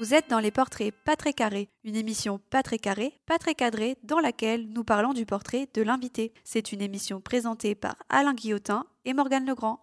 [0.00, 3.54] Vous êtes dans les portraits pas très carrés, une émission pas très carrée, pas très
[3.54, 6.32] cadrée, dans laquelle nous parlons du portrait de l'invité.
[6.42, 9.82] C'est une émission présentée par Alain Guillotin et Morgane Legrand.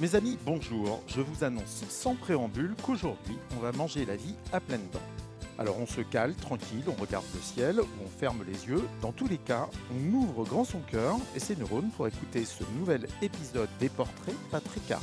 [0.00, 1.02] Mes amis, bonjour.
[1.06, 5.15] Je vous annonce sans préambule qu'aujourd'hui, on va manger la vie à pleines dents.
[5.58, 8.82] Alors on se cale, tranquille, on regarde le ciel, ou on ferme les yeux.
[9.00, 12.62] Dans tous les cas, on ouvre grand son cœur et ses neurones pour écouter ce
[12.78, 15.02] nouvel épisode des portraits pas très carrés.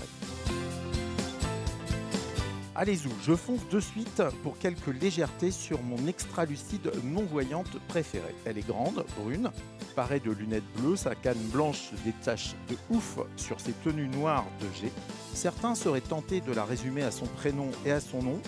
[2.75, 8.33] Allez-y, je fonce de suite pour quelques légèretés sur mon extra-lucide non-voyante préférée.
[8.45, 9.51] Elle est grande, brune,
[9.95, 14.47] parée de lunettes bleues, sa canne blanche se détache de ouf sur ses tenues noires
[14.59, 14.91] de G.
[15.35, 18.41] Certains seraient tentés de la résumer à son prénom et à son nom.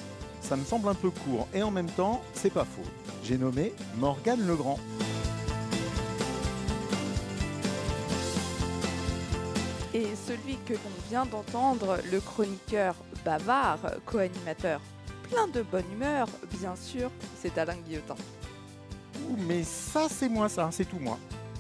[0.48, 2.88] Ça me semble un peu court et en même temps, c'est pas faux.
[3.24, 4.78] J'ai nommé Morgane Legrand.
[9.96, 12.94] Et celui que l'on vient d'entendre, le chroniqueur
[13.26, 14.82] bavard, co-animateur,
[15.32, 16.28] plein de bonne humeur,
[16.60, 17.10] bien sûr,
[17.42, 18.16] c'est Alain Guillotin.
[19.28, 21.18] Ouh, mais ça, c'est moi, ça, c'est tout moi.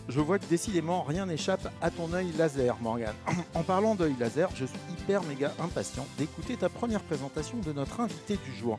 [0.07, 3.15] Je vois que décidément rien n'échappe à ton œil laser, Morgane.
[3.55, 7.99] En parlant d'œil laser, je suis hyper méga impatient d'écouter ta première présentation de notre
[7.99, 8.77] invité du jour.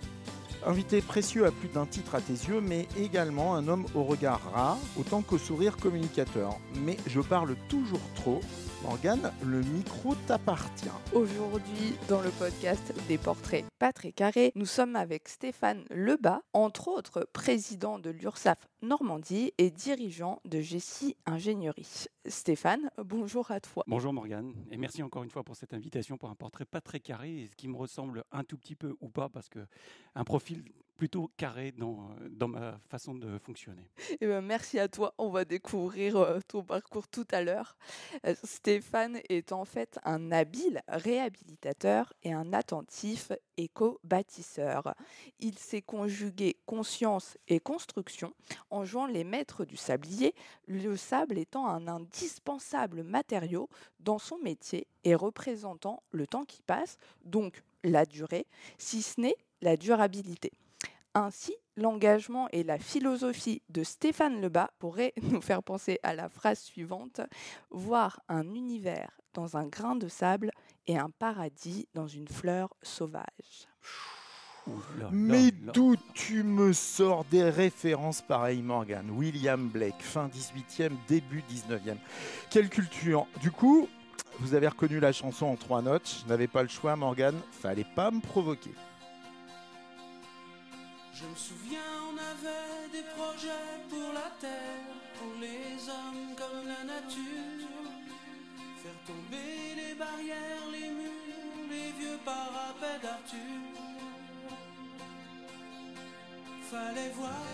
[0.65, 4.41] Invité précieux à plus d'un titre à tes yeux, mais également un homme au regard
[4.53, 6.59] rare, autant qu'au sourire communicateur.
[6.85, 8.41] Mais je parle toujours trop.
[8.83, 10.91] Morgane, le micro t'appartient.
[11.15, 16.89] Aujourd'hui, dans le podcast des portraits pas très carrés, nous sommes avec Stéphane Lebas, entre
[16.89, 22.07] autres président de l'URSAF Normandie et dirigeant de Gessi Ingénierie.
[22.27, 23.85] Stéphane, bonjour à toi.
[23.87, 27.01] Bonjour Morgane, et merci encore une fois pour cette invitation pour un portrait pas très
[27.01, 29.67] carré, et ce qui me ressemble un tout petit peu ou pas, parce que
[30.15, 30.65] un profil
[30.97, 33.91] plutôt carré dans, dans ma façon de fonctionner.
[34.21, 37.77] Eh ben, merci à toi, on va découvrir euh, ton parcours tout à l'heure.
[38.27, 44.95] Euh, Stéphane est en fait un habile réhabilitateur et un attentif éco-bâtisseur.
[45.39, 48.33] Il sait conjuguer conscience et construction
[48.71, 50.35] en jouant les maîtres du sablier,
[50.67, 53.69] le sable étant un indispensable matériau
[54.01, 58.47] dans son métier et représentant le temps qui passe, donc la durée,
[58.79, 60.53] si ce n'est la durabilité.
[61.19, 66.61] Ainsi, l'engagement et la philosophie de Stéphane Lebas pourraient nous faire penser à la phrase
[66.61, 67.23] suivante
[67.71, 70.51] voir un univers dans un grain de sable
[70.87, 73.67] et un paradis dans une fleur sauvage.
[75.11, 81.97] Mais d'où tu me sors des références pareilles, Morgan William Blake, fin 18e, début 19e.
[82.51, 83.89] Quelle culture Du coup,
[84.41, 86.21] vous avez reconnu la chanson en trois notes.
[86.23, 87.35] Je n'avais pas le choix, Morgan.
[87.53, 88.73] Fallait pas me provoquer.
[91.19, 94.85] Je me souviens, on avait des projets pour la terre,
[95.19, 97.89] pour les hommes comme la nature.
[98.83, 103.63] Faire tomber les barrières, les murs, les vieux parapets d'Arthur.
[106.71, 107.47] Fallait voir,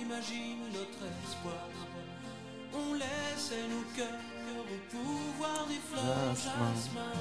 [0.00, 1.68] imagine notre espoir.
[2.74, 4.26] On laissait nos cœurs
[4.58, 7.12] au pouvoir des fleurs Jasmin.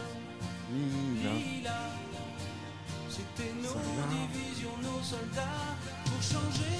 [0.74, 2.07] lilas.
[3.18, 3.74] C'était nos
[4.14, 5.74] divisions, nos soldats
[6.06, 6.78] pour changer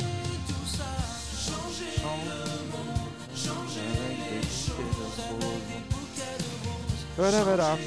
[0.48, 0.94] tout ça,
[1.34, 3.90] changer le monde, changer
[4.30, 7.06] les choses avec des bouquets de roses.
[7.18, 7.78] Voilà, voilà.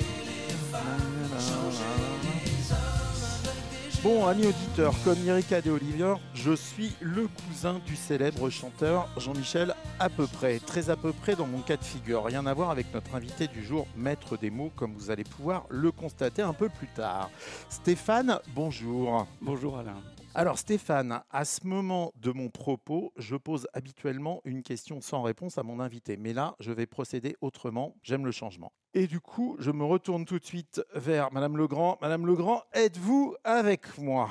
[4.03, 9.75] Bon, amis auditeurs, comme Erika de Olivier, je suis le cousin du célèbre chanteur Jean-Michel
[9.99, 10.59] à peu près.
[10.59, 12.25] Très à peu près dans mon cas de figure.
[12.25, 15.66] Rien à voir avec notre invité du jour, maître des mots, comme vous allez pouvoir
[15.69, 17.31] le constater un peu plus tard.
[17.69, 19.27] Stéphane, bonjour.
[19.43, 20.00] Bonjour Alain.
[20.34, 25.59] Alors Stéphane, à ce moment de mon propos, je pose habituellement une question sans réponse
[25.59, 26.17] à mon invité.
[26.17, 27.94] Mais là, je vais procéder autrement.
[28.03, 28.72] J'aime le changement.
[28.93, 31.97] Et du coup, je me retourne tout de suite vers Madame Legrand.
[32.03, 34.31] Madame Legrand, êtes-vous avec moi?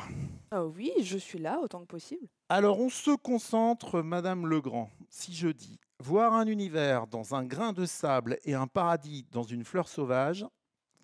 [0.52, 2.28] Ah oui, je suis là autant que possible.
[2.50, 4.90] Alors on se concentre, Madame Legrand.
[5.08, 9.44] Si je dis voir un univers dans un grain de sable et un paradis dans
[9.44, 10.46] une fleur sauvage,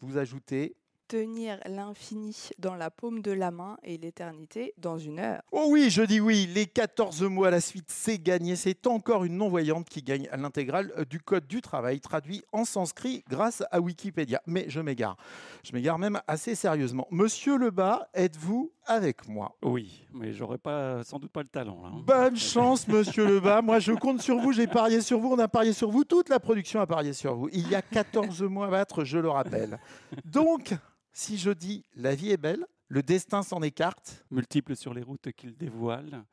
[0.01, 0.75] vous ajoutez
[1.07, 5.43] Tenir l'infini dans la paume de la main et l'éternité dans une heure.
[5.51, 8.55] Oh oui, je dis oui, les 14 mots à la suite, c'est gagné.
[8.55, 12.65] C'est encore une non-voyante qui gagne à l'intégrale euh, du Code du travail, traduit en
[12.65, 14.41] sanskrit grâce à Wikipédia.
[14.47, 15.15] Mais je m'égare.
[15.63, 17.07] Je m'égare même assez sérieusement.
[17.11, 19.55] Monsieur Lebas, êtes-vous avec moi?
[19.61, 21.81] Oui, mais j'aurais pas, sans doute pas le talent.
[21.83, 22.01] là, hein.
[22.03, 23.61] Bonne chance, monsieur Lebas.
[23.61, 24.53] Moi, je compte sur vous.
[24.53, 25.33] J'ai parié sur vous.
[25.33, 26.03] On a parié sur vous.
[26.03, 27.47] Toute la production a parié sur vous.
[27.53, 29.79] Il y a 14 mois à battre, je le rappelle.
[30.25, 30.73] Donc,
[31.17, 35.31] si je dis la vie est belle, le destin s'en écarte, Multiples sur les routes
[35.31, 36.23] qu'il dévoile.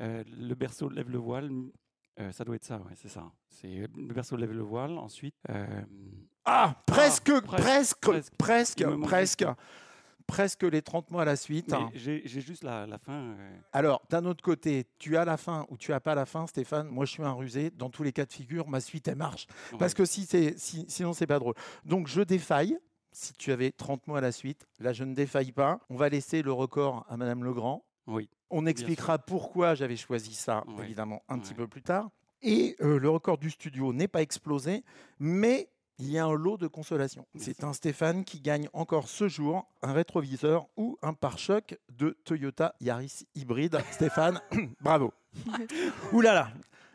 [0.00, 1.50] Euh, le berceau lève le voile.
[2.20, 3.32] Euh, ça doit être ça, ouais, c'est ça.
[3.48, 4.96] C'est le berceau lève le voile.
[4.98, 5.66] Ensuite, euh,
[6.44, 8.84] Ah, presque, presque, presque, presque.
[9.02, 9.44] presque, presque,
[10.26, 11.70] presque les 30 mois à la suite.
[11.72, 13.12] mais j'ai juste la, la fin.
[13.36, 16.46] euh, Alors, d'un autre côté, tu as la fin ou tu as pas la fin,
[16.46, 16.88] Stéphane?
[16.88, 17.70] Moi, je suis un rusé.
[17.70, 19.46] Dans tous les cas de figure, ma suite, elle marche.
[19.78, 21.54] Parce que si c'est, si, sinon, c'est pas drôle.
[21.84, 22.78] Donc, je défaille.
[23.12, 25.80] Si tu avais 30 mois à la suite, là, je ne défaille pas.
[25.90, 27.84] On va laisser le record à Madame Legrand.
[28.06, 28.28] Oui.
[28.50, 32.10] On expliquera pourquoi j'avais choisi ça, évidemment, un petit peu plus tard.
[32.42, 34.82] Et euh, le record du studio n'est pas explosé,
[35.18, 35.68] mais
[36.00, 37.26] il y a un lot de consolation.
[37.36, 42.74] C'est un Stéphane qui gagne encore ce jour un rétroviseur ou un pare-choc de Toyota
[42.80, 43.78] Yaris hybride.
[43.92, 44.40] Stéphane,
[44.80, 45.12] bravo.
[46.12, 46.50] Ouh là là.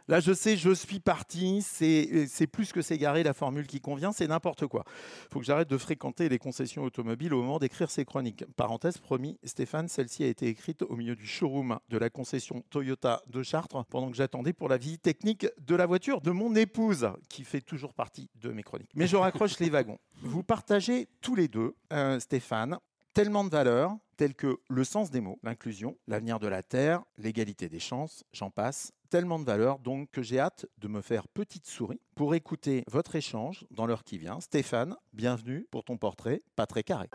[0.08, 1.62] Là, je sais, je suis parti.
[1.64, 4.84] C'est c'est plus que s'égarer la formule qui convient, c'est n'importe quoi.
[4.88, 8.46] Il faut que j'arrête de fréquenter les concessions automobiles au moment d'écrire ces chroniques.
[8.56, 13.24] Parenthèse, promis, Stéphane, celle-ci a été écrite au milieu du showroom de la concession Toyota
[13.28, 17.10] de Chartres pendant que j'attendais pour la visite technique de la voiture de mon épouse,
[17.30, 18.92] qui fait toujours partie de mes chroniques.
[18.96, 19.98] Mais je raccroche les wagons.
[20.22, 22.78] Vous partagez tous les deux, euh, Stéphane,
[23.16, 27.70] tellement de valeurs telles que le sens des mots, l'inclusion, l'avenir de la Terre, l'égalité
[27.70, 28.92] des chances, j'en passe.
[29.10, 33.16] Tellement de valeurs donc que j'ai hâte de me faire petite souris pour écouter votre
[33.16, 34.42] échange dans l'heure qui vient.
[34.42, 37.10] Stéphane, bienvenue pour ton portrait pas très carré.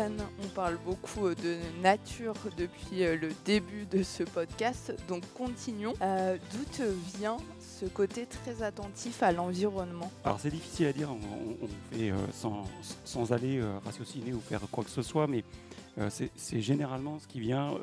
[0.00, 5.94] On parle beaucoup euh, de nature depuis euh, le début de ce podcast, donc continuons.
[6.02, 10.08] Euh, D'où te vient ce côté très attentif à l'environnement?
[10.24, 14.90] Alors c'est difficile à dire, on, fait sans, aller euh, ratiociner ou faire quoi que
[14.90, 15.42] ce soit, mais
[16.06, 17.74] c'est généralement ce qui vient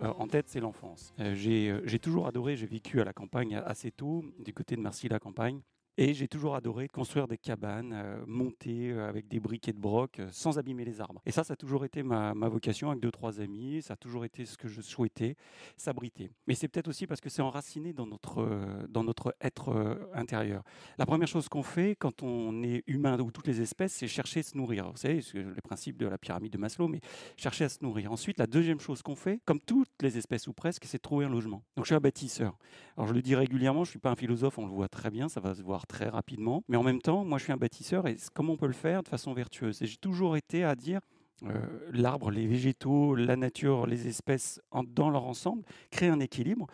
[0.00, 1.14] en tête, c'est l'enfance.
[1.34, 5.60] J'ai toujours adoré, j'ai vécu à la campagne assez tôt, du côté de Marcy-la-Campagne.
[5.98, 10.20] Et j'ai toujours adoré construire des cabanes, euh, monter euh, avec des briquets de broc
[10.20, 11.20] euh, sans abîmer les arbres.
[11.26, 13.82] Et ça, ça a toujours été ma, ma vocation avec deux, trois amis.
[13.82, 15.36] Ça a toujours été ce que je souhaitais,
[15.76, 16.30] s'abriter.
[16.46, 20.62] Mais c'est peut-être aussi parce que c'est enraciné dans notre, euh, dans notre être intérieur.
[20.96, 24.40] La première chose qu'on fait quand on est humain ou toutes les espèces, c'est chercher
[24.40, 24.90] à se nourrir.
[24.90, 27.00] Vous savez, c'est le principe de la pyramide de Maslow, mais
[27.36, 28.10] chercher à se nourrir.
[28.12, 31.30] Ensuite, la deuxième chose qu'on fait, comme toutes les espèces ou presque, c'est trouver un
[31.30, 31.62] logement.
[31.76, 32.56] Donc je suis un bâtisseur.
[32.96, 35.10] Alors je le dis régulièrement, je ne suis pas un philosophe, on le voit très
[35.10, 36.64] bien, ça va se voir très rapidement.
[36.68, 39.02] Mais en même temps, moi je suis un bâtisseur et comment on peut le faire
[39.02, 41.00] de façon vertueuse Et j'ai toujours été à dire
[41.44, 46.66] euh, l'arbre, les végétaux, la nature, les espèces dans leur ensemble, créer un équilibre.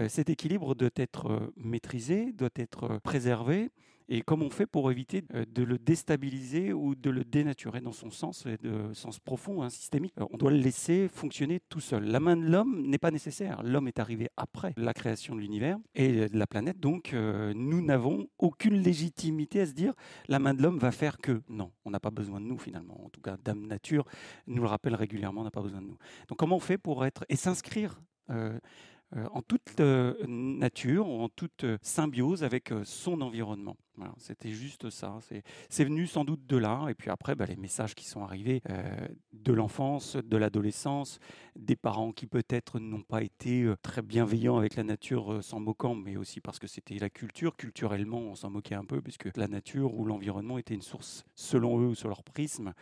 [0.00, 3.70] Euh, cet équilibre doit être euh, maîtrisé, doit être préservé.
[4.08, 7.92] Et comment on fait pour éviter euh, de le déstabiliser ou de le dénaturer dans
[7.92, 10.12] son sens, de sens profond, hein, systémique?
[10.18, 12.04] Euh, On doit le laisser fonctionner tout seul.
[12.04, 13.62] La main de l'homme n'est pas nécessaire.
[13.62, 16.78] L'homme est arrivé après la création de l'univers et de la planète.
[16.78, 19.94] Donc, euh, nous n'avons aucune légitimité à se dire
[20.28, 21.42] la main de l'homme va faire que.
[21.48, 23.06] Non, on n'a pas besoin de nous finalement.
[23.06, 24.04] En tout cas, Dame Nature
[24.46, 25.98] nous le rappelle régulièrement, on n'a pas besoin de nous.
[26.28, 32.42] Donc, comment on fait pour être et s'inscrire en toute euh, nature, en toute symbiose
[32.44, 33.76] avec son environnement?
[34.18, 35.18] C'était juste ça.
[35.22, 36.86] C'est- C'est venu sans doute de là.
[36.88, 41.18] Et puis après, bah, les messages qui sont arrivés euh, de l'enfance, de l'adolescence,
[41.56, 45.60] des parents qui peut-être n'ont pas été euh, très bienveillants avec la nature, euh, s'en
[45.60, 47.56] moquant, mais aussi parce que c'était la culture.
[47.56, 51.80] Culturellement, on s'en moquait un peu, puisque la nature ou l'environnement était une source, selon
[51.80, 52.72] eux, ou sur leur prisme,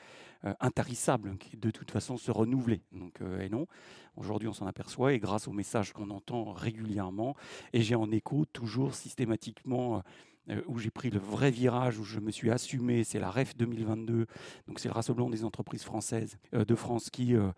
[0.45, 2.83] euh, intarissable, qui de toute façon se renouvelait.
[2.93, 3.67] Donc, et non.
[4.17, 7.35] Aujourd'hui, on s'en aperçoit, et grâce aux messages qu'on entend régulièrement,
[7.73, 10.03] et j'ai en écho toujours systématiquement.
[10.51, 13.57] Euh, où j'ai pris le vrai virage, où je me suis assumé, c'est la REF
[13.57, 14.27] 2022,
[14.67, 17.53] donc c'est le Rassemblement des entreprises françaises euh, de France qui, euh,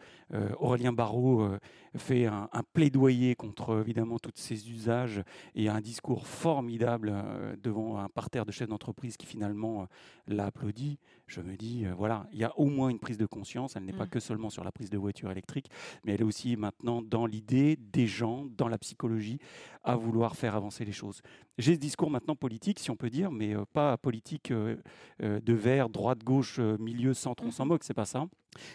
[0.58, 1.58] Aurélien Barraud,
[1.96, 5.22] fait un, un plaidoyer contre évidemment tous ces usages
[5.54, 7.14] et un discours formidable
[7.62, 9.86] devant un parterre de chefs d'entreprise qui finalement
[10.26, 10.98] l'a applaudi.
[11.34, 13.84] Je me dis, euh, voilà, il y a au moins une prise de conscience, elle
[13.84, 14.08] n'est pas Mm.
[14.10, 15.66] que seulement sur la prise de voiture électrique,
[16.04, 19.38] mais elle est aussi maintenant dans l'idée des gens, dans la psychologie,
[19.82, 21.22] à vouloir faire avancer les choses.
[21.58, 24.76] J'ai ce discours maintenant politique, si on peut dire, mais euh, pas politique euh,
[25.20, 27.68] de vert, droite, gauche, milieu, centre, on s'en Mhm.
[27.70, 28.26] moque, c'est pas ça.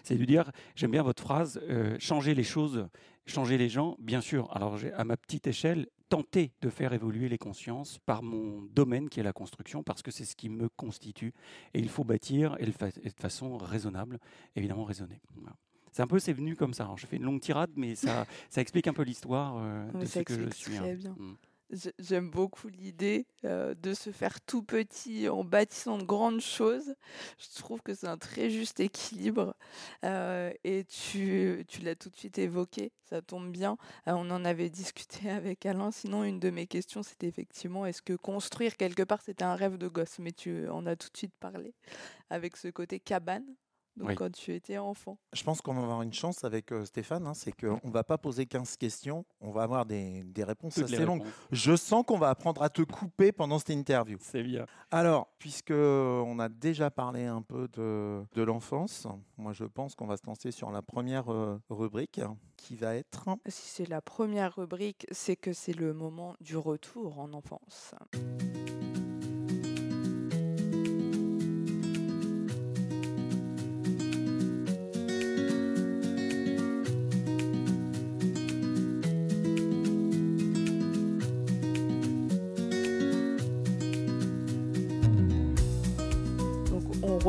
[0.04, 1.62] C'est de dire, j'aime bien votre phrase,
[2.00, 2.90] changer les choses,
[3.26, 4.50] changer les gens, bien sûr.
[4.54, 9.20] Alors à ma petite échelle tenté de faire évoluer les consciences par mon domaine qui
[9.20, 11.34] est la construction, parce que c'est ce qui me constitue.
[11.74, 14.20] Et il faut bâtir et, de façon raisonnable,
[14.56, 15.22] évidemment raisonnée.
[15.36, 15.56] Voilà.
[15.92, 16.84] C'est un peu, c'est venu comme ça.
[16.84, 20.06] Alors, je fais une longue tirade, mais ça, ça explique un peu l'histoire euh, de
[20.06, 20.76] ce que je suis.
[20.76, 20.96] très hein.
[20.96, 21.16] bien.
[21.18, 21.36] Mm.
[21.72, 26.96] J'ai- J'aime beaucoup l'idée euh, de se faire tout petit en bâtissant de grandes choses.
[27.38, 29.56] Je trouve que c'est un très juste équilibre.
[30.04, 33.78] Euh, et tu, tu l'as tout de suite évoqué, ça tombe bien.
[34.08, 35.92] Euh, on en avait discuté avec Alain.
[35.92, 39.78] Sinon, une de mes questions, c'était effectivement, est-ce que construire quelque part, c'était un rêve
[39.78, 40.18] de gosse?
[40.20, 41.74] Mais tu en as tout de suite parlé
[42.30, 43.46] avec ce côté cabane.
[44.00, 44.16] Donc Oui.
[44.16, 45.18] quand tu étais enfant.
[45.34, 48.04] Je pense qu'on va avoir une chance avec euh, Stéphane, hein, c'est qu'on ne va
[48.06, 51.22] pas poser 15 questions, on va avoir des, des réponses Toutes assez longues.
[51.22, 51.38] réponses.
[51.52, 54.18] Je sens qu'on va apprendre à te couper pendant cette interview.
[54.22, 54.66] C'est bien.
[54.90, 59.06] Alors, puisque on a déjà parlé un peu de, de l'enfance,
[59.38, 62.22] moi je pense qu'on va se lancer sur la première euh, rubrique
[62.56, 67.20] qui va être Si c'est la première rubrique, c'est que c'est le moment du retour
[67.20, 67.94] en enfance.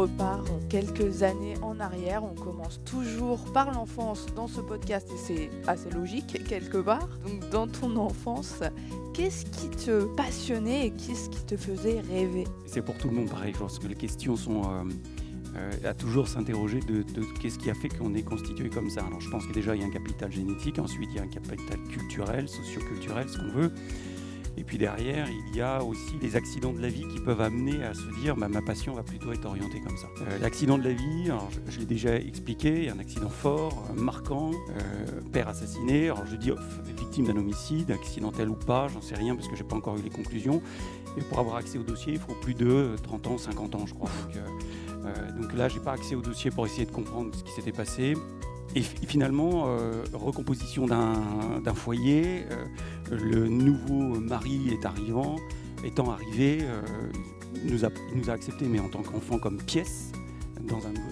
[0.00, 2.24] Repart quelques années en arrière.
[2.24, 7.08] On commence toujours par l'enfance dans ce podcast et c'est assez logique quelque part.
[7.26, 8.60] Donc dans ton enfance,
[9.12, 12.44] qu'est-ce qui te passionnait et qu'est-ce qui te faisait rêver?
[12.66, 13.52] C'est pour tout le monde pareil.
[13.52, 14.84] Je pense que les questions sont euh,
[15.56, 17.04] euh, à toujours s'interroger de,
[17.40, 19.02] qu'est-ce qui a fait qu'on est constitué comme ça.
[19.04, 21.24] Alors je pense que déjà il y a un capital génétique, ensuite il y a
[21.24, 23.72] un capital culturel, socioculturel, ce qu'on veut.
[24.56, 27.82] Et puis derrière, il y a aussi les accidents de la vie qui peuvent amener
[27.84, 30.08] à se dire bah, ma passion va plutôt être orientée comme ça.
[30.22, 31.30] Euh, L'accident de la vie,
[31.68, 36.06] je, l'ai déjà expliqué, un accident fort, euh, marquant, euh, père assassiné.
[36.06, 36.50] Alors je dis
[36.98, 40.02] victime d'un homicide, accidentel ou pas, j'en sais rien parce que j'ai pas encore eu
[40.02, 40.62] les conclusions.
[41.16, 43.94] Et pour avoir accès au dossier, il faut plus de 30 ans, 50 ans, je
[43.94, 44.10] crois.
[44.26, 47.52] Donc, euh, euh, donc là, pas accès au dossier pour essayer de comprendre ce qui
[47.52, 48.14] s'était passé.
[48.76, 52.66] Et fi- finalement, euh, recomposition d'un foyer, euh,
[53.10, 55.36] le nouveau mari est arrivant,
[55.84, 56.80] étant arrivé, euh,
[57.64, 60.12] il nous a, il nous a acceptés, mais en tant qu'enfant, comme pièce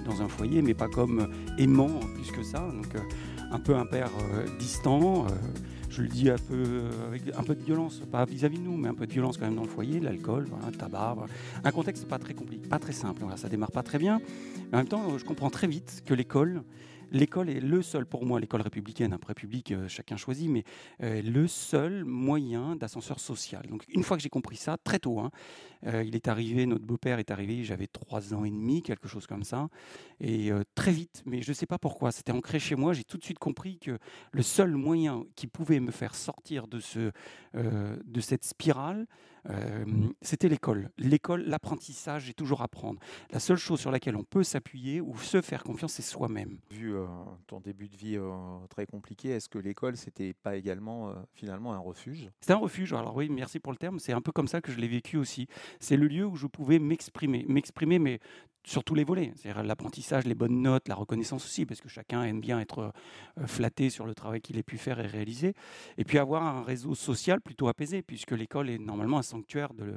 [0.07, 2.61] dans un, foyer, mais pas comme aimant plus que ça.
[2.61, 2.87] Donc
[3.51, 4.11] un peu un père
[4.61, 5.27] distant.
[5.91, 8.89] je le dis un peu avec un peu de violence, pas vis-à-vis de nous, mais
[8.89, 11.17] un peu de violence quand même dans le foyer, l'alcool, le tabac.
[11.65, 13.21] Un contexte pas très compliqué, pas très simple.
[13.23, 14.21] Voilà, ça démarre pas très bien.
[14.71, 16.63] Mais en même temps, je comprends très vite que l'école,
[17.11, 20.65] l'école est le seul pour moi, l'école républicaine, après public, euh, chacun choisit, mais
[21.03, 23.67] euh, le seul moyen d'ascenseur social.
[23.69, 25.31] Donc une fois que j'ai compris ça, très tôt, hein,
[25.87, 29.27] euh, il est arrivé, notre beau-père est arrivé, j'avais trois ans et demi, quelque chose
[29.27, 29.69] comme ça,
[30.21, 33.05] et euh, très vite, mais je ne sais pas pourquoi, c'était ancré chez moi, j'ai
[33.05, 33.99] tout de suite compris que
[34.33, 37.13] le seul moyen qui pouvait me faire sortir de, ce,
[37.55, 39.07] euh, de cette spirale,
[39.49, 39.85] euh,
[40.21, 40.91] c'était l'école.
[40.99, 42.99] L'école, l'apprentissage et toujours apprendre.
[43.31, 46.59] La seule chose sur laquelle on peut s'appuyer ou se faire confiance, c'est soi-même.
[46.71, 46.93] Vu
[47.47, 48.19] ton début de vie
[48.69, 52.29] très compliqué, est-ce que l'école, c'était pas également finalement un refuge?
[52.41, 52.93] C'est un refuge.
[52.93, 53.99] Alors oui, merci pour le terme.
[53.99, 55.47] C'est un peu comme ça que je l'ai vécu aussi.
[55.81, 58.21] C'est le lieu où je pouvais m'exprimer, m'exprimer, mais
[58.69, 59.33] sur tous les volets.
[59.37, 62.93] C'est-à-dire l'apprentissage, les bonnes notes, la reconnaissance aussi, parce que chacun aime bien être
[63.39, 65.55] euh, flatté sur le travail qu'il ait pu faire et réaliser.
[65.97, 69.95] Et puis avoir un réseau social plutôt apaisé, puisque l'école est normalement un sanctuaire de,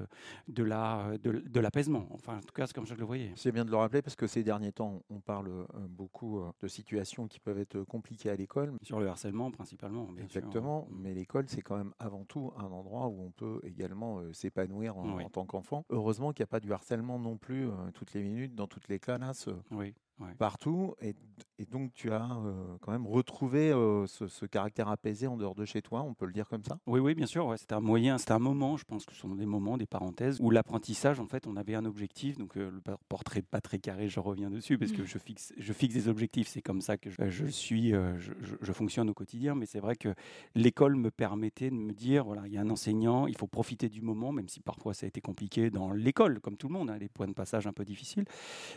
[0.48, 2.08] de la, de, de l'apaisement.
[2.12, 3.32] Enfin, en tout cas, c'est comme je le voyais.
[3.36, 6.51] C'est bien de le rappeler parce que ces derniers temps, on parle euh, beaucoup euh,
[6.62, 8.74] de situations qui peuvent être compliquées à l'école.
[8.84, 10.04] Sur le harcèlement, principalement.
[10.06, 10.24] bien sûr.
[10.38, 14.98] Exactement, mais l'école, c'est quand même avant tout un endroit où on peut également s'épanouir
[14.98, 15.24] en, Oui.
[15.25, 15.84] en tant qu'enfant.
[15.90, 19.00] Heureusement qu'il n'y a pas du harcèlement non plus toutes les minutes, dans toutes les
[19.00, 19.96] classes, Oui.
[20.38, 20.96] Partout.
[21.01, 21.16] Et,
[21.60, 25.56] et donc, tu as euh, quand même retrouvé euh, ce, ce caractère apaisé en dehors
[25.56, 26.80] de chez toi, on peut le dire comme ça?
[26.88, 27.46] Oui, oui, bien sûr.
[27.48, 29.86] Ouais, c'était un moyen, c'était un moment, je pense que ce sont des moments, des
[29.86, 32.38] parenthèses, où l'apprentissage, en fait, on avait un objectif.
[32.38, 35.54] Donc, euh, le por- portrait pas très carré, je reviens dessus, parce que je fixe,
[35.58, 36.48] je fixe des objectifs.
[36.48, 39.56] C'est comme ça que je, je suis, euh, je, je- je fonctionne au quotidien.
[39.56, 40.13] Mais c'est vrai que
[40.56, 43.90] l'école me permettait de me dire voilà, il y a un enseignant, il faut profiter
[43.90, 46.90] du moment, même si parfois ça a été compliqué dans l'école, comme tout le monde,
[46.90, 48.25] hein, les points de passage un peu difficiles.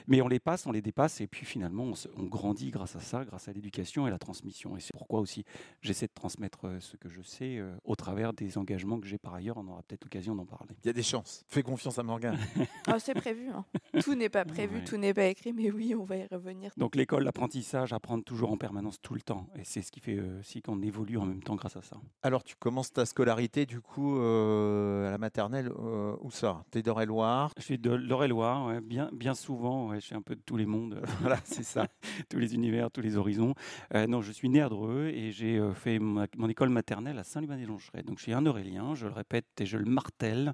[0.07, 2.95] Mais on les passe, on les dépasse, et puis finalement, on, se- on grandit grâce
[2.95, 4.77] à ça, grâce à l'éducation et la transmission.
[4.77, 5.45] Et c'est pourquoi aussi
[5.83, 9.19] j'essaie de transmettre euh, ce que je sais euh, au travers des engagements que j'ai
[9.19, 9.57] par ailleurs.
[9.57, 10.77] On aura peut-être l'occasion d'en parler.
[10.85, 11.45] Il y a des chances.
[11.49, 12.39] Fais confiance à Morgane.
[12.87, 13.49] Ah, c'est prévu.
[13.49, 13.65] hein.
[14.05, 14.85] Tout n'est pas prévu, Ouais.
[14.85, 16.71] tout n'est pas écrit, mais oui, on va y revenir.
[16.77, 19.49] Donc l'école, l'apprentissage, apprendre toujours en permanence tout le temps.
[19.59, 21.97] Et c'est ce qui fait euh, aussi qu'on évolue en même temps grâce à ça.
[22.23, 26.65] Alors, tu commences ta scolarité, du coup, euh, à la maternelle, euh, où ça?
[26.71, 27.51] T'es d'Eure-et-Loire?
[27.57, 30.57] Je suis de l'Eure-et-Loire, ouais, bien, bien souvent, ouais, je suis un peu de tous
[30.59, 31.01] les mondes.
[31.21, 31.87] voilà, c'est ça.
[32.29, 33.55] tous les univers, tous les horizons.
[33.95, 37.25] Euh, non, je suis né à Dreux et j'ai euh, fait mon école maternelle à
[37.25, 38.03] Saint-Luban-des-Longerets.
[38.03, 40.53] Donc, je suis un Aurélien, je le répète et je le martèle,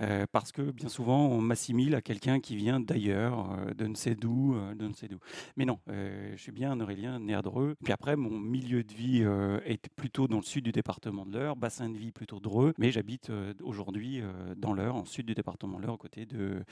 [0.00, 4.14] euh, parce que bien souvent, on m'assimile à quelqu'un qui vient d'ailleurs, de ne sais
[4.14, 5.18] d'où, de ne sais d'où.
[5.56, 7.74] Mais non, je suis bien un Aurélien, né à Dreux.
[7.82, 9.24] Puis après, mon milieu de vie
[9.64, 12.90] est plutôt dans le sud du département de l'Eure, bassin de vie plutôt Dreux, mais
[12.90, 13.30] j'habite
[13.62, 14.22] aujourd'hui
[14.56, 16.62] dans l'Eure, en sud du département de l'Eure, à côté de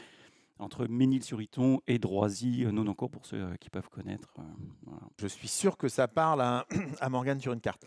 [0.58, 4.32] entre Ménil-sur-Iton et Droisy, non encore pour ceux euh, qui peuvent connaître.
[4.38, 4.42] euh,
[4.86, 5.02] voilà.
[5.18, 6.66] Je suis sûr que ça parle à,
[7.00, 7.84] à Morgane sur une carte.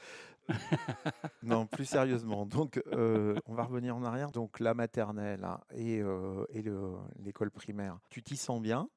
[1.43, 2.45] non, plus sérieusement.
[2.45, 4.31] Donc, euh, on va revenir en arrière.
[4.31, 6.93] Donc, la maternelle hein, et, euh, et le-
[7.23, 8.89] l'école primaire, tu t'y sens bien?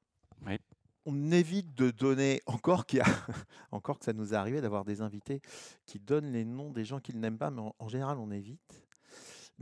[0.47, 0.59] Oui.
[1.07, 3.05] On évite de donner, encore, qu'il y a,
[3.73, 5.41] encore que ça nous est arrivé d'avoir des invités
[5.87, 8.85] qui donnent les noms des gens qu'ils n'aiment pas, mais en, en général, on évite.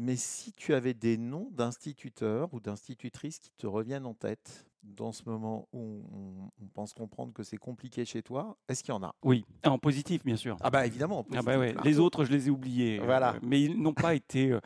[0.01, 5.11] Mais si tu avais des noms d'instituteurs ou d'institutrices qui te reviennent en tête dans
[5.11, 8.97] ce moment où on, on pense comprendre que c'est compliqué chez toi, est-ce qu'il y
[8.97, 9.13] en a?
[9.25, 10.57] Oui, Ah, en positif, bien sûr.
[10.61, 11.19] Ah bah évidemment.
[11.19, 11.81] en Ah bah positif, ouais, là.
[11.85, 13.01] Les autres, je les ai oubliés.
[13.01, 13.37] euh, Voilà.
[13.43, 14.57] mais ils n'ont pas été.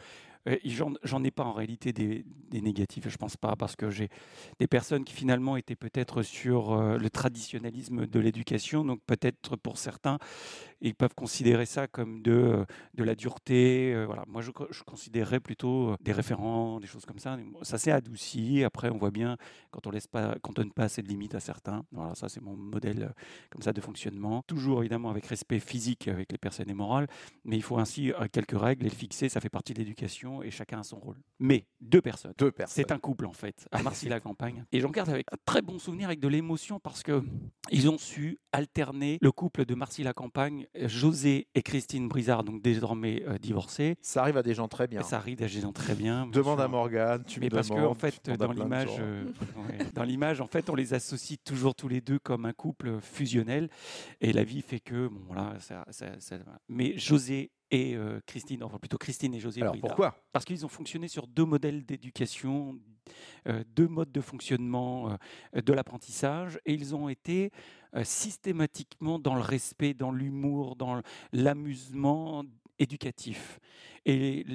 [0.49, 4.09] Euh, J'en ai pas en réalité des, négatifs, je pense pas, parce que j'ai
[4.59, 9.79] des personnes qui finalement étaient peut-être sur euh, le traditionnalisme de l'éducation, donc peut-être pour
[9.79, 10.19] certains,
[10.81, 14.05] ils peuvent considérer ça comme de, euh, de la dureté.
[14.05, 14.25] voilà.
[14.29, 17.39] Moi, je, je considérerais plutôt des référents, des choses comme ça.
[17.63, 18.65] Ça s'est adouci.
[18.65, 19.37] Après, on voit bien
[19.71, 20.37] quand on laisse pas,
[20.75, 21.85] pas assez de limites à certains.
[21.93, 23.15] Voilà, ça c'est mon modèle
[23.51, 24.43] comme ça de fonctionnement.
[24.47, 27.07] Toujours évidemment avec respect physique avec les personnes et morales,
[27.45, 29.29] mais il faut ainsi quelques règles et le fixer.
[29.29, 31.17] Ça fait partie de l'éducation et chacun a son rôle.
[31.41, 32.33] Mais deux personnes.
[32.39, 32.75] Deux personnes.
[32.87, 34.65] C'est un couple en fait, à Marcy-la-Campagne.
[34.73, 37.23] Et j'en garde avec un très bon souvenir, avec de l'émotion, parce que
[37.73, 43.39] ils ont su alterner le couple de Marcy-la-Campagne, José et Christine Brizard, donc désormais euh,
[43.39, 43.97] divorcés.
[44.03, 45.03] Ça arrive à des gens très bien.
[45.03, 46.27] Ça arrive à des gens très bien.
[46.29, 48.53] Demande à Morgane, tu Mais me parce que en demandes, fait, je demande à dans
[48.53, 49.25] l'image, euh,
[49.69, 53.01] ouais, dans l'image, en fait, on les associe toujours tous les deux comme un couple
[53.01, 53.69] fusionnel,
[54.21, 58.63] et la vie fait que, bon, voilà, ça, ça- ça- mais José et euh, Christine,
[58.63, 59.63] enfin plutôt Christine et José.
[59.63, 60.15] Alors Brida, pourquoi?
[60.31, 62.79] Parce qu'ils ont fonctionné sur deux modèles d'éducation,
[63.49, 65.17] euh, deux modes de fonctionnement
[65.57, 67.51] euh, de l'apprentissage, et ils ont été
[68.05, 71.03] systématiquement dans le respect, dans l'humour, dans
[71.33, 72.43] l'amusement
[72.79, 73.59] éducatif.
[74.07, 74.47] Et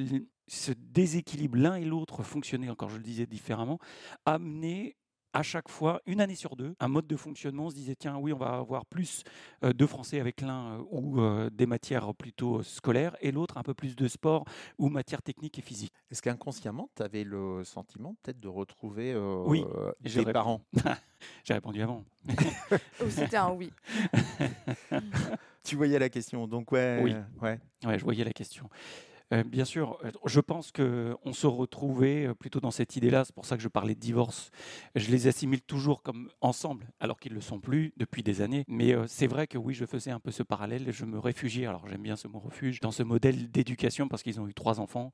[0.47, 3.77] ce déséquilibre, l'un et l'autre fonctionnaient, encore je le disais différemment,
[4.25, 4.95] amenait
[5.38, 7.65] à chaque fois, une année sur deux, un mode de fonctionnement.
[7.65, 9.24] On se disait, tiens, oui, on va avoir plus
[9.63, 13.60] euh, de français avec l'un euh, ou euh, des matières plutôt euh, scolaires, et l'autre
[13.60, 14.46] un peu plus de sport
[14.79, 15.94] ou matières techniques et physiques.
[16.10, 19.63] Est-ce qu'inconsciemment, tu avais le sentiment peut-être de retrouver euh, Oui,
[20.01, 20.34] des répondu.
[20.34, 20.62] parents
[21.44, 22.03] J'ai répondu avant.
[23.00, 23.72] Oh, C'était un oui.
[25.64, 27.00] Tu voyais la question, donc ouais.
[27.03, 27.14] Oui.
[27.42, 27.59] ouais.
[27.85, 28.70] Ouais, je voyais la question.
[29.33, 33.25] Euh, bien sûr, euh, je pense qu'on se retrouvait euh, plutôt dans cette idée-là.
[33.25, 34.51] C'est pour ça que je parlais de divorce.
[34.96, 38.63] Je les assimile toujours comme ensemble, alors qu'ils ne le sont plus depuis des années.
[38.68, 40.92] Mais c'est vrai que oui, je faisais un peu ce parallèle.
[40.92, 44.40] Je me réfugiais, alors j'aime bien ce mot refuge, dans ce modèle d'éducation parce qu'ils
[44.40, 45.11] ont eu trois enfants,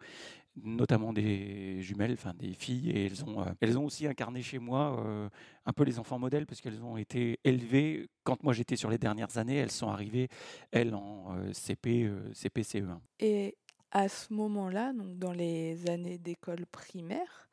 [0.63, 2.91] notamment des jumelles, enfin des filles.
[2.91, 5.29] Et elles ont, elles ont aussi incarné chez moi
[5.65, 8.07] un peu les enfants modèles parce qu'elles ont été élevées.
[8.23, 10.29] Quand moi j'étais sur les dernières années, elles sont arrivées,
[10.71, 12.99] elles, en CP, CP, CE1.
[13.19, 13.55] Et
[13.93, 17.47] à ce moment-là, donc dans les années d'école primaire,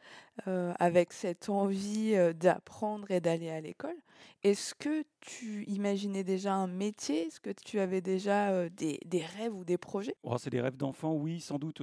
[0.48, 3.96] euh, avec cette envie euh, d'apprendre et d'aller à l'école,
[4.42, 7.26] est-ce que tu imaginais déjà un métier?
[7.26, 8.98] Est-ce que tu avais déjà euh, des,
[9.36, 10.14] rêves ou des projets?
[10.22, 11.82] Oh, c'est des rêves d'enfant, oui, sans doute.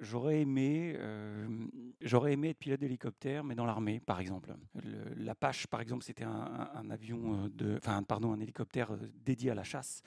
[0.00, 0.96] J'aurais- aimé,
[2.28, 4.54] aimé être pilote d'hélicoptère, mais dans l'armée, par exemple.
[4.84, 10.02] Le- L'Apache, par exemple, c'était un, avion enfin, pardon, un hélicoptère dédié à la chasse.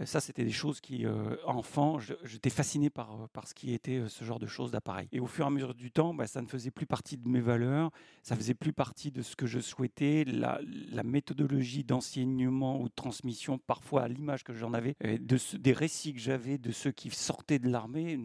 [0.00, 3.72] Euh, Ça, c'était des choses qui, euh, enfant, j'étais fasciné par, euh, par ce qui
[3.72, 5.08] était ce genre de choses d'appareil.
[5.12, 7.28] Et au fur et à mesure du temps, bah, ça ne faisait plus partie de
[7.28, 7.90] mes valeurs,
[8.22, 10.24] ça faisait plus partie de ce que je souhaitais.
[10.24, 10.60] La,
[11.04, 16.58] méthodologie d'enseignement ou de transmission, parfois à l'image que j'en avais, des récits que j'avais
[16.58, 18.18] de ceux qui sortaient de l'armée,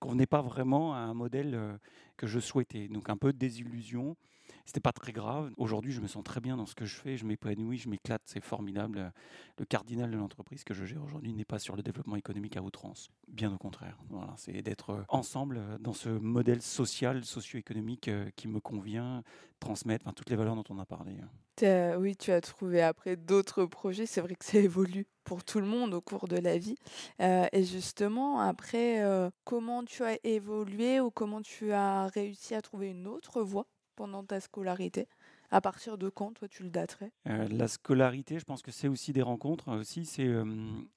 [0.00, 1.78] convenait pas vraiment à un modèle
[2.16, 2.88] que je souhaitais.
[2.88, 4.16] Donc un peu de désillusion.
[4.64, 5.52] C'était pas très grave.
[5.58, 7.16] Aujourd'hui, je me sens très bien dans ce que je fais.
[7.16, 8.22] Je m'épanouis, je m'éclate.
[8.24, 9.12] C'est formidable.
[9.58, 12.62] Le cardinal de l'entreprise que je gère aujourd'hui n'est pas sur le développement économique à
[12.62, 13.10] outrance.
[13.28, 13.98] Bien au contraire.
[14.36, 19.22] C'est d'être euh, ensemble euh, dans ce modèle social, socio-économique euh, qui me convient,
[19.60, 21.12] transmettre toutes les valeurs dont on a parlé.
[21.20, 21.96] hein.
[21.98, 24.06] Oui, tu as trouvé après d'autres projets.
[24.06, 26.76] C'est vrai que ça évolue pour tout le monde au cours de la vie.
[27.20, 29.00] Et justement, après,
[29.44, 34.24] comment tu as évolué ou comment tu as réussi à trouver une autre voie pendant
[34.24, 35.08] ta scolarité
[35.50, 37.12] À partir de quand, toi, tu le daterais?
[37.28, 40.44] Euh, la scolarité, je pense que c'est aussi des rencontres, euh, aussi c'est euh,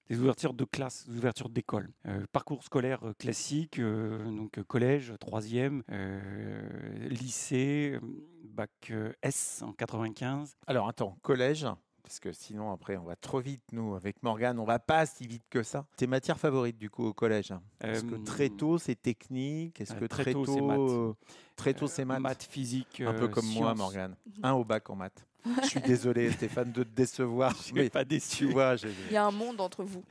[0.09, 1.89] des ouvertures de classe, des ouvertures d'école.
[2.07, 7.99] Euh, parcours scolaire classique, euh, donc collège, troisième, euh, lycée,
[8.43, 10.55] bac euh, S en 95.
[10.65, 11.67] Alors attends, collège,
[12.07, 15.27] parce que sinon après on va trop vite nous avec Morgane, on va pas si
[15.27, 15.85] vite que ça.
[15.97, 17.61] Tes matières favorites du coup au collège hein?
[17.81, 19.81] Est-ce que très Euh, tôt c'est technique?
[19.81, 20.79] Est-ce euh, que très très tôt, tôt, c'est maths.
[20.79, 21.13] euh,
[21.57, 23.01] très tôt c'est maths, Maths, physique.
[23.05, 23.75] Un peu comme moi.
[23.75, 24.15] Morgane.
[24.41, 25.25] Un au bac en maths.
[25.63, 28.45] Je suis désolé Stéphane de te décevoir, Je suis mais pas tu déçu.
[28.51, 30.03] vois, j'ai Il y a un monde entre vous.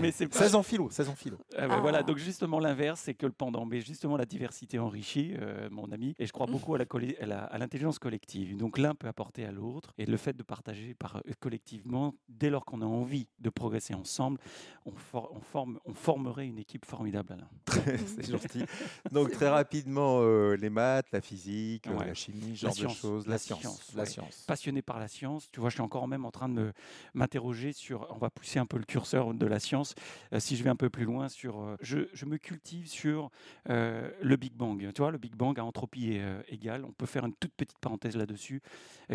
[0.00, 1.38] mais c'est pas- 16 ans philo, 16 ans philo.
[1.56, 1.80] Ah ouais, Ah.
[1.80, 3.64] Voilà, donc justement l'inverse, c'est que le pendant.
[3.66, 6.14] Mais justement, la diversité enrichit, euh, mon ami.
[6.18, 8.56] Et je crois beaucoup à la colli- à la- à l'intelligence collective.
[8.56, 9.92] Donc l'un peut apporter à l'autre.
[9.98, 13.94] Et le fait de partager par, euh, collectivement, dès lors qu'on a envie de progresser
[13.94, 14.38] ensemble,
[14.86, 17.32] on, for- on forme, on formerait une équipe formidable.
[17.32, 17.48] Alain.
[18.06, 18.64] c'est gentil.
[19.12, 22.06] Donc très rapidement, euh, les maths, la physique, euh, Ouais.
[22.06, 24.08] la chimie, ce La genre de science, choses, la, la science, science, la ouais.
[24.08, 24.44] science.
[24.46, 26.72] Passionné par la science, tu vois, je suis encore même en train de
[27.14, 29.94] m'interroger sur, on va pousser un peu le curseur de la science,
[30.32, 33.30] euh, si je vais un peu plus loin sur, euh, je, me cultive sur
[33.68, 34.92] euh, le Big Bang.
[34.92, 38.16] Tu vois, le Big Bang à entropie égale, on peut faire une toute petite parenthèse
[38.16, 38.62] là-dessus.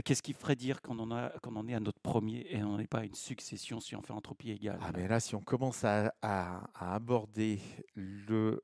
[0.04, 2.80] Qu'est-ce qui ferait dire qu'on en, a- en est à notre premier et on n'en
[2.80, 4.80] est pas à une succession si on fait entropie égale?
[4.82, 6.14] Ah mais là, si on commence à
[6.76, 7.60] aborder
[7.96, 8.64] le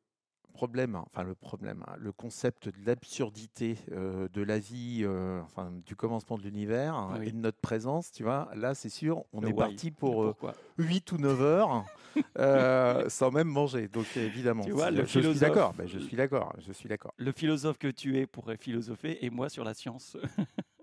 [0.53, 5.71] problème, enfin le problème, hein, le concept de l'absurdité euh, de la vie, euh, enfin
[5.85, 7.27] du commencement de l'univers hein, Oui.
[7.27, 10.27] et de notre présence, tu vois, là c'est sûr, on Le est parti pour euh,
[10.27, 11.85] Pourquoi 8 ou 9 heures
[12.37, 13.87] euh, sans même manger.
[13.87, 17.13] Donc évidemment, Tu vois, le je suis d'accord, ben, je suis d'accord, je suis d'accord.
[17.17, 20.15] Le philosophe que tu es pourrait philosopher et moi sur la science.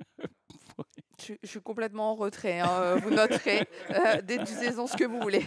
[1.27, 2.61] Je, je suis complètement en retrait.
[2.61, 3.67] hein, euh, Vous noterez.
[3.91, 5.47] Euh, Déduisez-en ce que vous voulez.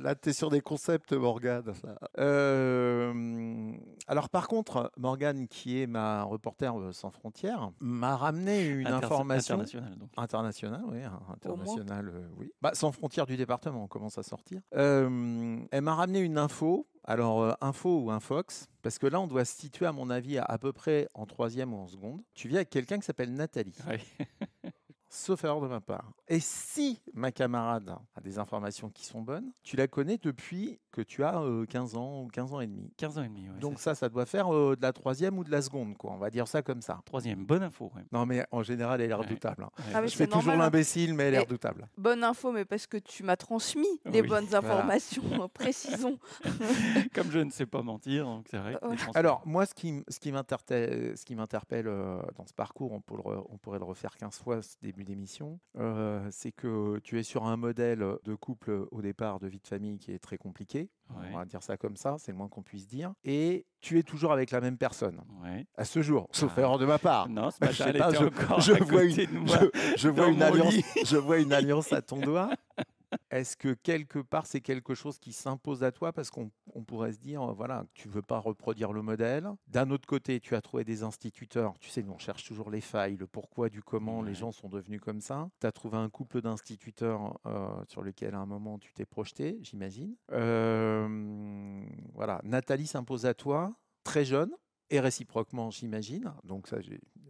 [0.00, 1.72] Là, tu es sur des concepts, Morgane.
[2.18, 3.72] Euh,
[4.08, 9.54] alors, par contre, Morgane, qui est ma reporter euh, sans frontières, m'a ramené une information
[9.54, 9.98] internationale.
[9.98, 10.10] Donc.
[10.16, 10.82] internationale.
[10.86, 12.50] Oui, hein, internationale, euh, oui.
[12.60, 14.60] Bah, sans frontières du département, on commence à sortir.
[14.74, 16.86] Euh, elle m'a ramené une info.
[17.04, 20.08] Alors, euh, info ou un Fox, parce que là, on doit se situer, à mon
[20.08, 22.22] avis, à, à peu près en troisième ou en seconde.
[22.34, 23.74] Tu viens avec quelqu'un qui s'appelle Nathalie.
[23.88, 24.00] Ouais.
[25.12, 26.12] sauf erreur de ma part.
[26.26, 31.00] Et si ma camarade a des informations qui sont bonnes, tu la connais depuis que
[31.00, 32.92] tu as euh, 15 ans ou 15 ans et demi.
[32.98, 33.48] 15 ans et demi.
[33.48, 36.12] ouais, Donc ça, ça doit faire euh, de la troisième ou de la seconde, quoi.
[36.12, 37.00] On va dire ça comme ça.
[37.04, 37.90] Troisième, bonne info.
[37.96, 38.02] ouais.
[38.12, 39.20] Non, mais en général, elle est Ouais.
[39.20, 39.64] redoutable.
[39.64, 39.70] hein.
[39.94, 40.64] Ah, Je fais toujours normal, hein.
[40.64, 41.88] l'imbécile, mais elle est redoutable.
[41.96, 44.58] Bonne info, mais parce que tu m'as transmis les Oui, bonnes voilà.
[44.68, 45.22] informations.
[45.54, 46.18] Précisons.
[47.14, 48.78] Comme je ne sais pas mentir, donc c'est vrai.
[48.82, 48.96] Ouais.
[48.96, 49.16] les.
[49.16, 53.22] Alors, moi, ce qui, m- ce qui m'interpelle euh, dans ce parcours, on, peut le
[53.22, 57.22] re- on pourrait le refaire 15 fois ce début d'émission, euh, c'est que tu es
[57.22, 60.81] sur un modèle de couple au départ de vie de famille qui est très compliqué.
[61.10, 61.28] Ouais.
[61.32, 63.12] On va dire ça comme ça, c'est le moins qu'on puisse dire.
[63.24, 65.66] Et tu es toujours avec la même personne, Ouais.
[65.76, 66.60] à ce jour, sauf Ah.
[66.62, 67.28] erreur de ma part.
[67.28, 68.58] Non, ce Je sais pas, je- vois.
[68.58, 70.84] Je, une alliance, lit.
[71.04, 72.50] je vois une alliance à ton doigt.
[73.30, 76.12] Est-ce que quelque part c'est quelque chose qui s'impose à toi?
[76.12, 79.48] Parce qu'on on pourrait se dire voilà tu veux pas reproduire le modèle.
[79.68, 81.74] D'un autre côté tu as trouvé des instituteurs.
[81.80, 84.68] Tu sais nous on cherche toujours les failles, le pourquoi du comment les gens sont
[84.68, 85.48] devenus comme ça.
[85.60, 89.58] Tu as trouvé un couple d'instituteurs euh, sur lequel à un moment tu t'es projeté
[89.62, 90.14] j'imagine.
[90.32, 91.82] Euh,
[92.14, 94.50] voilà Nathalie s'impose à toi très jeune.
[94.90, 96.34] Et réciproquement, j'imagine.
[96.44, 96.76] Donc ça,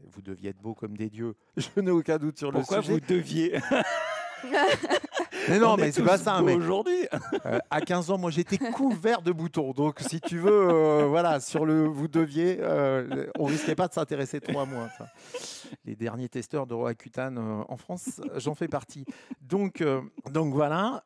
[0.08, 1.36] vous deviez être beaux comme des dieux.
[1.56, 2.94] Je n'ai aucun doute sur Pourquoi le sujet.
[2.94, 3.60] vous deviez?
[5.48, 6.40] Mais non, On mais est c'est pas ça.
[6.42, 7.06] Mais aujourd'hui.
[7.46, 9.72] euh, à 15 ans, moi, j'étais couvert de boutons.
[9.72, 13.92] Donc, si tu veux, euh, voilà, sur le vous deviez, euh, on risquait pas de
[13.92, 14.84] s'intéresser trop à moi.
[14.84, 15.06] Enfin,
[15.84, 19.04] les derniers testeurs de Roaccutane euh, en France, j'en fais partie.
[19.40, 20.00] Donc, euh,
[20.30, 21.02] donc voilà,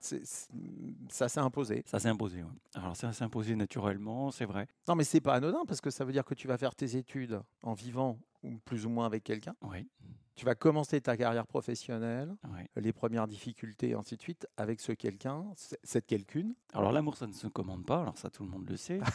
[1.09, 1.83] ça s'est imposé.
[1.87, 2.42] Ça s'est imposé.
[2.42, 2.49] ouais.
[2.75, 4.66] Alors ça s'est imposé naturellement, c'est vrai.
[4.88, 6.96] Non, mais c'est pas anodin parce que ça veut dire que tu vas faire tes
[6.96, 9.55] études en vivant ou plus ou moins avec quelqu'un.
[9.62, 9.88] Oui.
[10.37, 12.37] Tu vas commencer ta carrière professionnelle,
[12.77, 15.46] les premières difficultés, et ainsi de suite, avec ce quelqu'un,
[15.83, 16.55] cette quelqu'une.
[16.75, 18.03] Alors l'amour, ça ne se commande pas.
[18.03, 19.01] Alors ça, tout le monde le sait.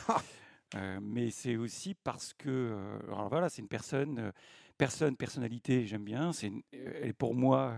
[0.77, 4.31] Euh, mais c'est aussi parce que, euh, alors voilà, c'est une personne, euh,
[4.77, 6.31] personne, personnalité, j'aime bien.
[6.31, 7.75] C'est, elle est pour moi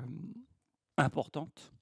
[0.97, 1.73] importante.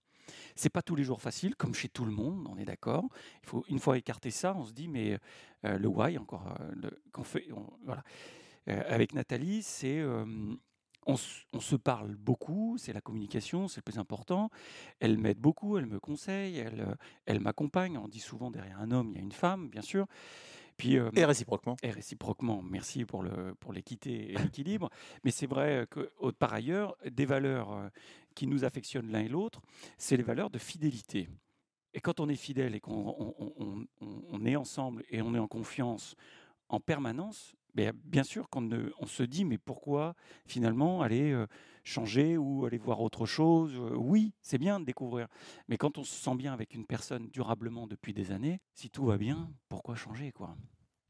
[0.55, 3.03] C'est pas tous les jours facile, comme chez tout le monde, on est d'accord.
[3.43, 5.19] Il faut une fois écarter ça, on se dit mais
[5.63, 8.05] le why encore, le- qu'on fait, on- voilà.
[8.67, 10.01] Avec Nathalie, c'est
[11.07, 14.49] on, se parle beaucoup, c'est la communication, c'est le plus important.
[14.99, 17.97] Elle m'aide beaucoup, elle me conseille, elle, euh, elle m'accompagne.
[17.97, 20.05] On dit souvent derrière un homme, il y a une femme, bien sûr.
[20.77, 21.75] Puis, euh, Et réciproquement.
[21.83, 24.89] et réciproquement, merci pour le pour l'équité et l'équilibre.
[25.23, 27.89] Mais c'est vrai que par ailleurs, des valeurs euh,
[28.35, 29.61] qui nous affectionnent l'un et l'autre,
[29.97, 31.29] c'est les valeurs de fidélité.
[31.93, 35.35] Et quand on est fidèle et qu'on on, on- on- on est ensemble et on
[35.35, 36.15] est en confiance
[36.69, 41.35] en permanence, bien sûr qu'on on se dit mais pourquoi finalement aller
[41.83, 45.27] changer ou aller voir autre chose Oui, c'est bien de découvrir.
[45.67, 49.05] Mais quand on se sent bien avec une personne durablement depuis des années, si tout
[49.05, 50.55] va bien, pourquoi changer quoi?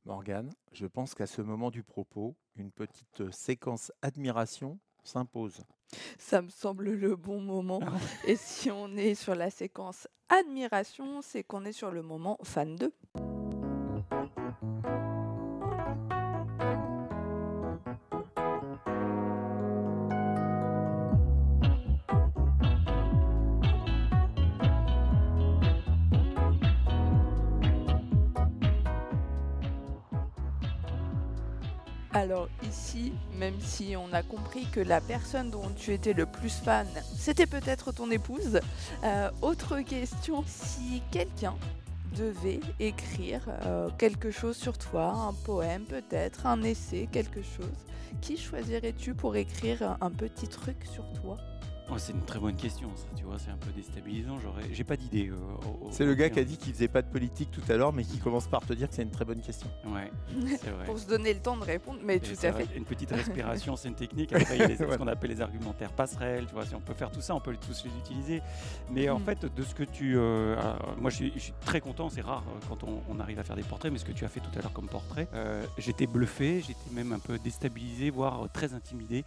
[0.05, 5.63] Morgane, je pense qu'à ce moment du propos, une petite séquence admiration s'impose.
[6.17, 7.81] Ça me semble le bon moment.
[8.25, 12.75] Et si on est sur la séquence admiration, c'est qu'on est sur le moment fan
[12.75, 12.91] 2.
[33.37, 37.45] Même si on a compris que la personne dont tu étais le plus fan, c'était
[37.45, 38.59] peut-être ton épouse,
[39.03, 41.55] euh, autre question, si quelqu'un
[42.15, 47.85] devait écrire euh, quelque chose sur toi, un poème peut-être, un essai, quelque chose,
[48.21, 51.37] qui choisirais-tu pour écrire un petit truc sur toi?
[51.93, 54.39] Oh, c'est une très bonne question, ça, tu vois, c'est un peu déstabilisant.
[54.39, 55.27] J'aurais, j'ai pas d'idée.
[55.29, 55.35] euh,
[55.91, 58.05] C'est le gars qui a dit qu'il faisait pas de politique tout à l'heure, mais
[58.05, 59.69] qui commence par te dire que c'est une très bonne question.
[59.85, 60.09] Ouais,
[60.61, 60.85] c'est vrai.
[60.85, 62.77] Pour se donner le temps de répondre, mais Et tout c'est à vrai, fait.
[62.77, 64.31] Une petite respiration, c'est une technique.
[64.33, 66.45] Après, il y a les- ce qu'on appelle les argumentaires passerelles.
[66.47, 68.41] Tu vois, si on peut faire tout ça, on peut tous les utiliser.
[68.89, 69.23] Mais en Mm.
[69.25, 72.07] fait, de ce que tu, euh, alors, moi, je suis, je suis très content.
[72.09, 74.23] C'est rare euh, quand on, on arrive à faire des portraits, mais ce que tu
[74.23, 78.11] as fait tout à l'heure comme portrait, euh, j'étais bluffé, j'étais même un peu déstabilisé,
[78.11, 79.25] voire très intimidé.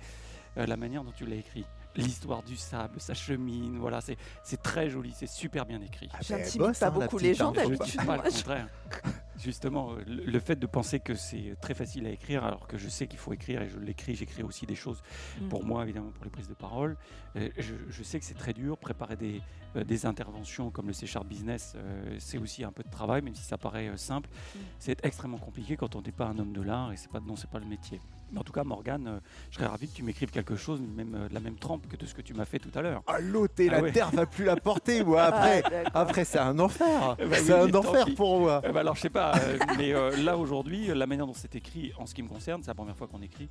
[0.57, 1.67] euh, la manière dont tu l'as écrit.
[1.97, 6.09] L'histoire du sable, sa chemine, voilà, c'est c'est très joli, c'est super bien écrit.
[6.13, 7.53] Ah, J'intimide ben, pas hein, beaucoup les gens.
[7.55, 8.05] Je d'habitude.
[8.05, 8.69] pas le contraire.
[9.39, 12.79] Justement, euh, le le fait de penser que c'est très facile à écrire, alors que
[12.79, 15.03] je sais qu'il faut écrire et je l'écris, j'écris aussi des choses
[15.41, 15.49] Mm.
[15.49, 16.97] pour moi, évidemment, pour les prises de parole.
[17.37, 18.79] Euh, Je, je sais que c'est très dur.
[18.79, 19.41] Préparer des,
[19.77, 23.35] euh, des interventions comme le C-Sharp Business, euh, c'est aussi un peu de travail, même
[23.35, 24.29] si ça paraît simple.
[24.29, 24.59] Mm.
[24.79, 27.37] C'est extrêmement compliqué quand on n'est pas un homme de l'art et c'est pas, non,
[27.37, 28.01] c'est pas le métier.
[28.35, 29.19] Mais en tout cas, Morgane, euh,
[29.51, 31.97] je serais ravi que tu m'écrives quelque chose, même euh, de la même trempe que
[31.97, 33.03] de ce que tu m'as fait tout à l'heure.
[33.07, 33.93] Ah, l'autre et Ah la ouais.
[33.93, 35.23] terre va plus la porter, moi.
[35.33, 35.63] Ah, Après,
[35.95, 37.17] après c'est un enfer.
[37.21, 38.15] Eh ben c'est oui, un enfer pis.
[38.15, 38.61] pour moi.
[38.65, 41.55] Euh, bah alors je sais pas, euh, mais euh, là aujourd'hui, la manière dont c'est
[41.55, 43.49] écrit, en ce qui me concerne, c'est la première fois qu'on écrit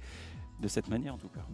[0.60, 1.46] de cette manière en tout cas.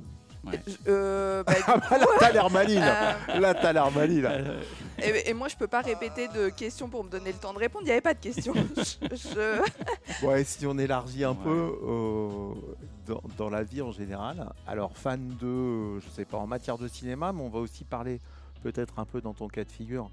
[0.46, 0.60] Ouais.
[0.88, 2.82] Euh, bah, Ah bah là, t'as l'air maligne.
[2.82, 4.22] Euh, Là, t'as l'air maligne.
[4.22, 4.32] là.
[4.32, 4.62] Euh,
[5.02, 7.60] et, et moi, je peux pas répéter de questions pour me donner le temps de
[7.60, 7.84] répondre.
[7.84, 8.54] Il n'y avait pas de questions.
[8.78, 9.62] Je-
[10.26, 11.38] Ouais, si on élargit un Ouais.
[11.44, 12.54] peu euh,
[13.06, 14.52] dans, dans la vie en général.
[14.68, 17.84] Alors, fan de, euh, je sais pas, en matière de cinéma, mais on va aussi
[17.84, 18.20] parler
[18.64, 20.10] peut-être un peu dans ton cas de figure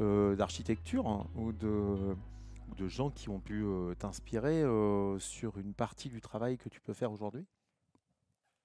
[0.00, 2.16] euh, d'architecture hein, ou de,
[2.88, 6.92] gens qui ont pu euh, t'inspirer euh, sur une partie du travail que tu peux
[6.92, 7.44] faire aujourd'hui.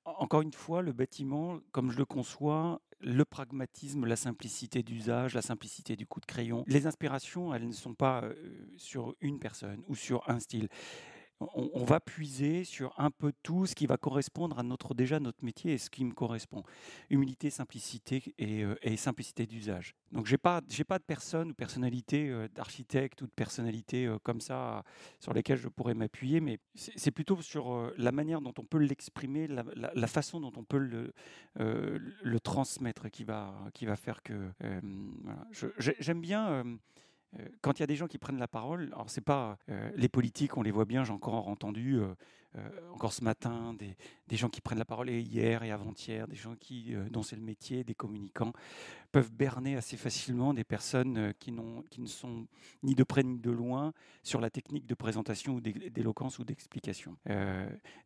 [0.06, 5.42] Encore une fois, le bâtiment, comme je le conçois, le pragmatisme, la simplicité d'usage, la
[5.42, 6.63] simplicité du coup de crayon.
[6.68, 8.34] Les inspirations, elles ne sont pas euh,
[8.78, 10.70] sur une personne ou sur un style.
[11.56, 15.43] On, va puiser sur un peu tout ce qui va correspondre à notre déjà notre
[15.43, 16.63] métier et ce qui me correspond.
[17.10, 19.95] Humilité, simplicité et, euh, simplicité d'usage.
[20.12, 24.17] Donc j'ai pas j'ai pas de personne ou personnalité euh, d'architecte ou de personnalité euh,
[24.19, 24.84] comme ça
[25.19, 29.47] sur lesquelles je pourrais m'appuyer, mais c'est plutôt sur la manière dont on peut l'exprimer,
[29.47, 34.51] la, façon dont on peut le, transmettre qui va, qui va faire que.
[35.79, 36.63] J'aime bien.
[37.39, 39.91] Euh, quand il y a des gens qui prennent la parole, alors c'est pas euh,
[39.96, 42.13] les politiques, on les voit bien, j'ai encore entendu euh,
[42.56, 43.96] euh, encore ce matin des,
[44.38, 47.42] gens qui prennent la parole hier et avant-hier, des gens qui euh, dont c'est le
[47.42, 48.52] métier, des communicants
[49.12, 51.54] peuvent berner assez facilement des personnes euh, qui,
[51.89, 52.48] qui ne sont
[52.82, 56.46] ni de près ni de loin sur la technique de présentation ou d'é- d'éloquence ou
[56.46, 57.18] d'explication.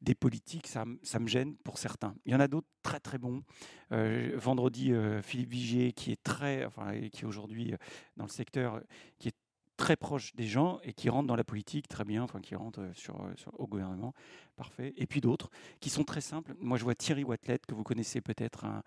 [0.02, 2.16] Des politiques, ça, ça me gêne pour certains.
[2.26, 3.44] Il y en a d'autres très très bons.
[3.90, 4.92] Vendredi,
[5.24, 7.74] Philippe Vigier, qui est très, enfin, qui aujourd'hui
[8.18, 8.82] dans le secteur,
[9.20, 9.36] qui est
[9.78, 12.82] très proche des gens et qui rentre dans la politique très bien, enfin qui rentre
[12.82, 14.14] euh, euh, au gouvernement,
[14.56, 14.94] parfait.
[14.98, 16.56] Et puis d'autres qui sont très simples.
[16.60, 18.84] Moi, je vois Thierry Watlet, que vous connaissez peut-être, un,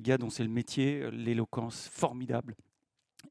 [0.00, 2.56] gars dont c'est le métier, euh, l'éloquence formidable.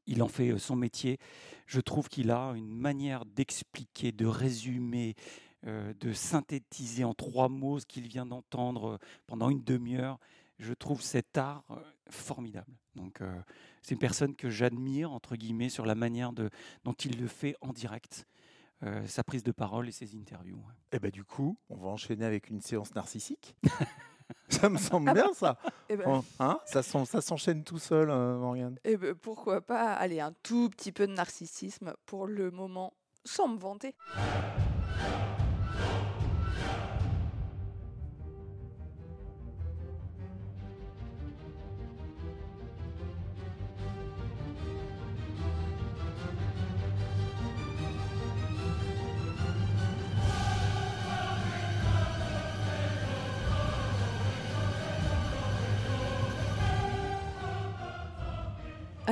[0.06, 1.18] Il en fait son métier.
[1.66, 5.14] Je trouve qu'il a une manière d'expliquer, de résumer,
[5.62, 10.18] de synthétiser en trois mots ce qu'il vient d'entendre pendant une demi-heure.
[10.58, 11.64] Je trouve cet art
[12.10, 12.74] formidable.
[12.96, 13.34] Donc, euh,
[13.82, 16.50] c'est une personne que j'admire, entre guillemets, sur la manière de,
[16.84, 18.26] dont il le fait en direct,
[18.82, 20.56] euh, sa prise de parole et ses interviews.
[20.58, 20.74] ouais.
[20.92, 23.56] Et bah du coup, on va enchaîner avec une séance narcissique.
[24.48, 25.58] ça me semble bien ça.
[25.90, 28.78] Eh ben, Hein, hein ça s'en- ça s'enchaîne tout seul, euh, Morgane.
[28.84, 32.94] eh ben, pourquoi pas aller un tout petit peu de narcissisme pour le moment,
[33.26, 33.94] sans me vanter.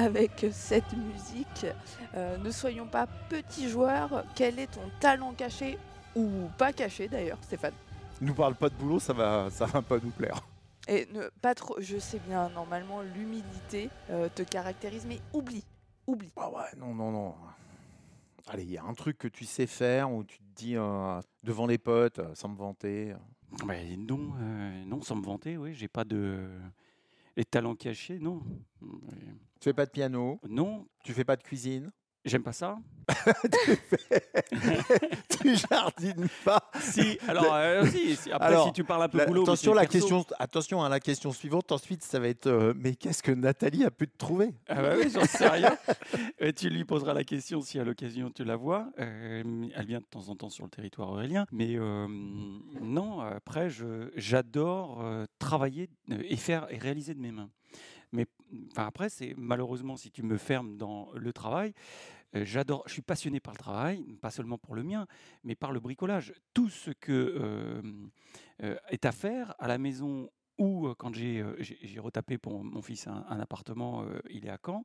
[0.03, 1.65] Avec cette musique,
[2.17, 4.25] euh, ne soyons pas petits joueurs.
[4.35, 5.79] Quel est ton talent caché
[6.17, 7.75] ou pas caché d'ailleurs, Stéphane?
[8.21, 10.41] Nous parle pas de boulot, ça va, ça va pas nous plaire.
[10.89, 11.77] Et ne pas trop.
[11.79, 15.65] Je sais bien, normalement, l'humilité euh, te caractérise, mais oublie.
[16.09, 16.33] Oublie.
[16.37, 17.35] Ah ouais, non, non, non.
[18.49, 21.21] Allez, il y a un truc que tu sais faire où tu te dis euh,
[21.45, 23.15] devant les potes, sans me vanter.
[23.69, 26.49] Mais non, euh, non, sans me vanter, oui, j'ai pas de.
[27.37, 28.43] Les talents cachés, non.
[29.63, 31.93] Tu fais pas de piano, Non, tu fais pas de cuisine,
[32.25, 32.79] j'aime pas ça.
[35.41, 36.69] tu jardines pas.
[36.81, 39.43] si, alors, euh, si, si, après, Alors, si tu parles un peu La- boulot.
[39.43, 39.99] attention, la perso.
[39.99, 41.71] question, attention à la question suivante.
[41.71, 44.53] Ensuite, ça va être euh, mais qu'est-ce que Nathalie a pu te trouver?
[44.69, 45.77] Ah bah oui, j'en sais rien.
[46.57, 48.91] Tu lui poseras la question si à l'occasion tu la vois.
[48.99, 49.43] Euh,
[49.77, 51.47] elle vient de temps en temps sur le territoire aurélien.
[51.53, 51.77] Mais
[52.81, 53.69] non, après,
[54.17, 55.05] j'adore
[55.39, 57.49] travailler et faire et réaliser de mes mains.
[58.73, 61.73] Enfin, après, c'est malheureusement, si tu me fermes dans le travail,
[62.35, 65.07] euh, j'adore, je suis passionné par le travail, pas seulement pour le mien,
[65.45, 66.33] mais par le bricolage.
[66.55, 67.83] Tout ce que euh,
[68.63, 71.43] euh, est à faire à la maison ou quand j'ai
[71.99, 74.85] retapé pour mon fils un, un appartement, euh, il est à Caen,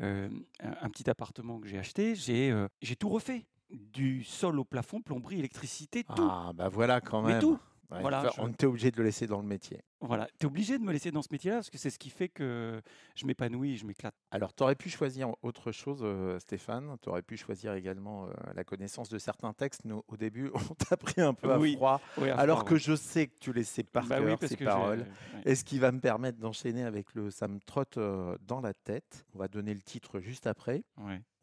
[0.00, 3.44] un, un petit appartement que j'ai acheté, j'ai j'ai tout refait.
[3.70, 6.28] Du sol au plafond, plomberie, électricité, tout.
[6.30, 7.40] Ah bah voilà quand Mais même.
[7.40, 7.58] tout.
[7.92, 9.80] Ouais, Voilà, je- On était obligé de le laisser dans le métier.
[10.00, 12.10] Voilà, tu es obligé de me laisser dans ce métier-là parce que c'est ce qui
[12.10, 12.80] fait que
[13.14, 14.14] je m'épanouis, je m'éclate.
[14.32, 16.96] Alors, tu aurais pu choisir autre chose, euh, Stéphane.
[17.02, 19.84] Tu aurais pu choisir également euh, la connaissance de certains textes.
[19.84, 22.70] Nous, au début, on t'a pris un peu à Oui, froid, Oui, à alors froid,
[22.70, 25.06] que je sais que tu les sais par Bah cœur, ces paroles.
[25.44, 28.74] Et ce qui va me permettre d'enchaîner avec le Ça me trotte euh, dans la
[28.74, 29.24] tête?
[29.34, 30.82] On va donner le titre juste après.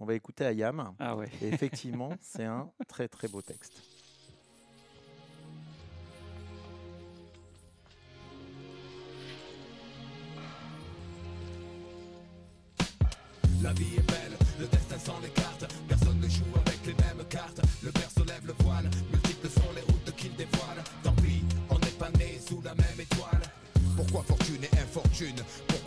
[0.02, 0.96] On va écouter Ayam.
[1.00, 1.30] Ah ouais.
[1.42, 3.82] Et effectivement, c'est un très très beau texte.
[13.62, 15.66] La vie est belle, le destin s'en écarte.
[15.88, 17.60] Personne ne joue avec les mêmes cartes.
[17.84, 20.82] Le berceau lève le voile, multiples sont les routes qu'il dévoile.
[21.04, 23.42] Tant pis, on n'est pas né sous la même étoile.
[23.98, 25.44] Pourquoi fortune et infortune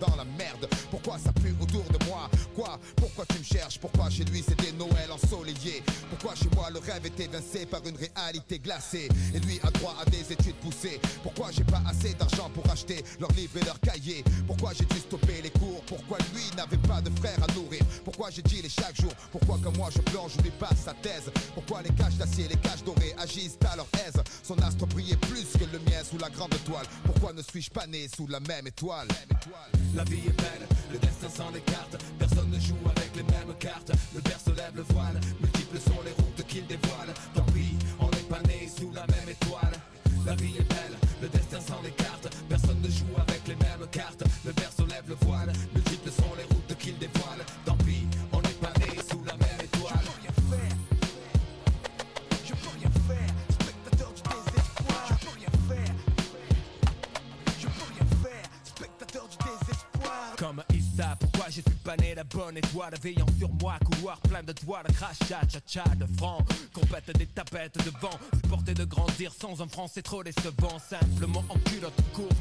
[0.00, 0.68] dans la merde.
[0.90, 2.28] Pourquoi ça pue autour de moi?
[2.54, 2.78] Quoi?
[2.96, 3.78] Pourquoi tu me cherches?
[3.78, 7.80] Pourquoi chez lui c'est des Noëls ensoleillés Pourquoi chez moi le rêve est évincé par
[7.86, 9.08] une réalité glacée?
[9.34, 11.00] Et lui a droit à des études poussées.
[11.22, 14.24] Pourquoi j'ai pas assez d'argent pour acheter leurs livres et leurs cahiers?
[14.46, 15.82] Pourquoi j'ai dû stopper les cours?
[15.86, 17.82] Pourquoi lui n'avait pas de frère à nourrir?
[18.04, 19.12] Pourquoi j'ai dit les chaque jour?
[19.32, 21.30] Pourquoi comme moi je plonge, lui passe sa thèse?
[21.54, 24.22] Pourquoi les caches d'acier, les caches dorées agissent à leur aise?
[24.42, 26.86] Son astre brillait plus que le mien sous la grande toile.
[27.04, 29.08] Pourquoi ne suis-je pas né sous la même étoile?
[29.94, 31.96] La vie est belle, le destin s'en écarte.
[32.18, 33.92] Personne ne joue avec les mêmes cartes
[63.06, 66.42] Veillant sur moi, couloir plein de doigts, de crachat, cha-cha, de francs
[66.72, 70.76] Compète des tapettes de vent, supporter de grandir sans un franc c'est trop décevant.
[70.80, 72.34] Simplement en culotte courte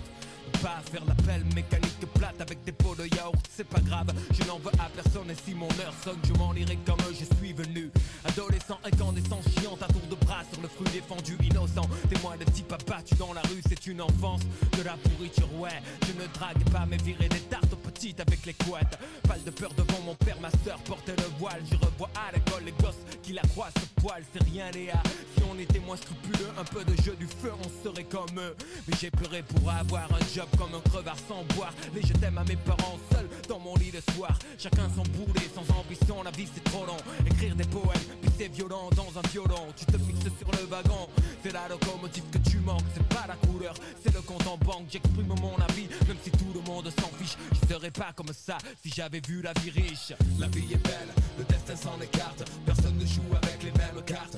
[0.66, 4.58] pas faire l'appel mécanique plate avec des pots de yaourt, c'est pas grave, je n'en
[4.58, 7.92] veux à personne et si mon heure sonne, je m'en irai comme je suis venu.
[8.24, 11.88] Adolescent incandescent, chiant à tour de bras sur le fruit défendu, innocent.
[12.10, 14.42] Témoin de type abattu dans la rue, c'est une enfance
[14.76, 15.82] de la pourriture, ouais.
[16.08, 18.98] Je ne drague pas, mais virer des tartes aux petites avec les couettes.
[19.28, 21.62] Pas de peur devant mon père, ma soeur portait le voile.
[21.70, 25.04] Je revois à l'école les gosses qui la croient ce poil, c'est rien, Léa.
[25.52, 28.56] On était moins scrupuleux, un peu de jeu du feu, on serait comme eux.
[28.88, 31.74] Mais j'ai pleuré pour avoir un job comme un crevard sans boire.
[31.94, 34.38] Les je t'aime à mes parents seuls dans mon lit le soir.
[34.58, 36.98] Chacun son boulet, sans ambition, la vie c'est trop long.
[37.26, 39.68] Écrire des poèmes, puis c'est violent dans un violon.
[39.78, 41.08] Tu te fixes sur le wagon,
[41.44, 42.84] c'est la locomotive que tu manques.
[42.94, 44.88] C'est pas la couleur, c'est le compte en banque.
[44.90, 47.38] J'exprime mon avis, même si tout le monde s'en fiche.
[47.54, 50.14] Je serais pas comme ça si j'avais vu la vie riche.
[50.40, 52.44] La vie est belle, le destin s'en écarte.
[52.66, 54.38] Personne ne joue avec les mêmes cartes.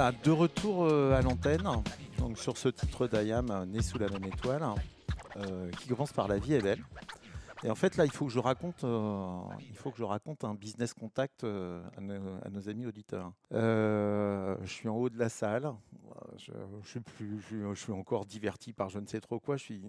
[0.00, 1.68] Voilà, de retour euh, à l'antenne,
[2.16, 4.62] donc sur ce titre d'Ayam, euh, Né sous la même étoile,
[5.36, 6.82] euh, qui commence par La vie est belle.
[7.64, 9.36] Et en fait, là, il faut que je raconte, euh,
[9.68, 13.30] il faut que je raconte un business contact euh, à, nos, à nos amis auditeurs.
[13.52, 15.70] Euh, je suis en haut de la salle,
[16.38, 16.50] je,
[16.82, 19.58] je sais plus, je, suis- je suis encore diverti par je ne sais trop quoi.
[19.58, 19.82] Je suis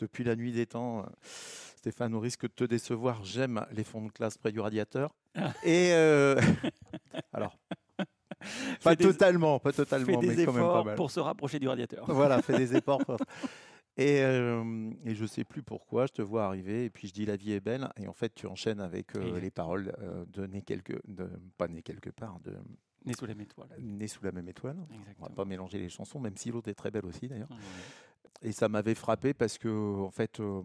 [0.00, 1.06] depuis la nuit des temps.
[1.76, 5.14] Stéphane, au risque de te décevoir, j'aime les fonds de classe près du radiateur.
[5.62, 6.34] Et euh,
[7.32, 7.56] alors,
[8.82, 10.94] pas des- totalement, pas totalement, des mais quand même pas efforts mal.
[10.96, 12.04] pour se rapprocher du radiateur.
[12.08, 12.98] Voilà, fais des efforts.
[13.04, 13.16] pour-
[13.98, 17.24] Et, euh, et je sais plus pourquoi, je te vois arriver et puis je dis
[17.24, 20.46] la vie est belle et en fait tu enchaînes avec euh, les paroles euh, de
[20.46, 22.52] né quelque, de, pas né quelque part, de
[23.06, 23.68] Né sous la même étoile.
[23.80, 24.76] né sous la même étoile.
[24.90, 25.28] On va Exactement.
[25.30, 27.48] pas mélanger les chansons, même si l'autre est très belle aussi d'ailleurs.
[28.42, 29.68] Et ça m'avait frappé parce que
[30.02, 30.60] en fait, euh,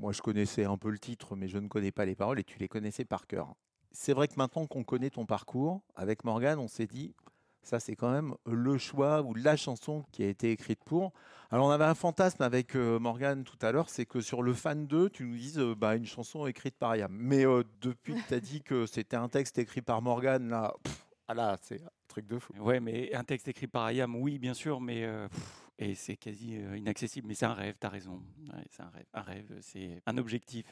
[0.00, 2.44] moi je connaissais un peu le titre, mais je ne connais pas les paroles et
[2.44, 3.54] tu les connaissais par cœur.
[3.92, 7.14] C'est vrai que maintenant qu'on connaît ton parcours, avec Morgane, on s'est dit,
[7.62, 11.12] ça c'est quand même le choix ou la chanson qui a été écrite pour.
[11.50, 14.54] Alors on avait un fantasme avec euh, Morgane tout à l'heure, c'est que sur le
[14.54, 17.12] fan 2, tu nous dises euh, bah, une chanson écrite par Ayam.
[17.12, 20.72] Mais euh, depuis que tu as dit que c'était un texte écrit par Morgane, là,
[20.82, 22.52] pff, ah là c'est un truc de fou.
[22.60, 26.16] Ouais, mais un texte écrit par Ayam, oui, bien sûr, mais euh, pff, et c'est
[26.16, 27.26] quasi inaccessible.
[27.26, 28.22] Mais c'est un rêve, t'as raison.
[28.52, 29.06] Ouais, c'est un rêve.
[29.14, 30.66] Un rêve, c'est un objectif.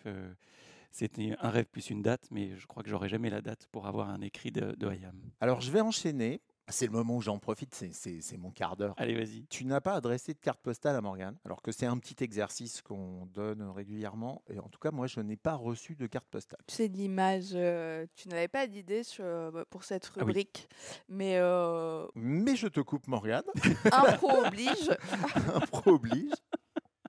[0.91, 3.87] C'était un rêve plus une date, mais je crois que j'aurai jamais la date pour
[3.87, 5.15] avoir un écrit de, de Ayam.
[5.41, 6.41] Alors je vais enchaîner.
[6.71, 8.93] C'est le moment où j'en profite, c'est- c'est c'est mon quart d'heure.
[8.99, 9.47] Allez, vas-y.
[9.47, 12.83] Tu n'as pas adressé de carte postale à Morgane, alors que c'est un petit exercice
[12.83, 14.43] qu'on donne régulièrement.
[14.51, 16.61] Et en tout cas, moi, je n'ai pas reçu de carte postale.
[16.67, 17.53] C'est l'image.
[17.55, 20.25] euh, tu n'avais pas d'idée sur- euh, pour cette Ah oui.
[20.27, 20.69] rubrique,
[21.09, 23.45] mais euh, Mais je te coupe, Morgane.
[23.91, 24.91] impro oblige.
[25.55, 26.33] Impro oblige.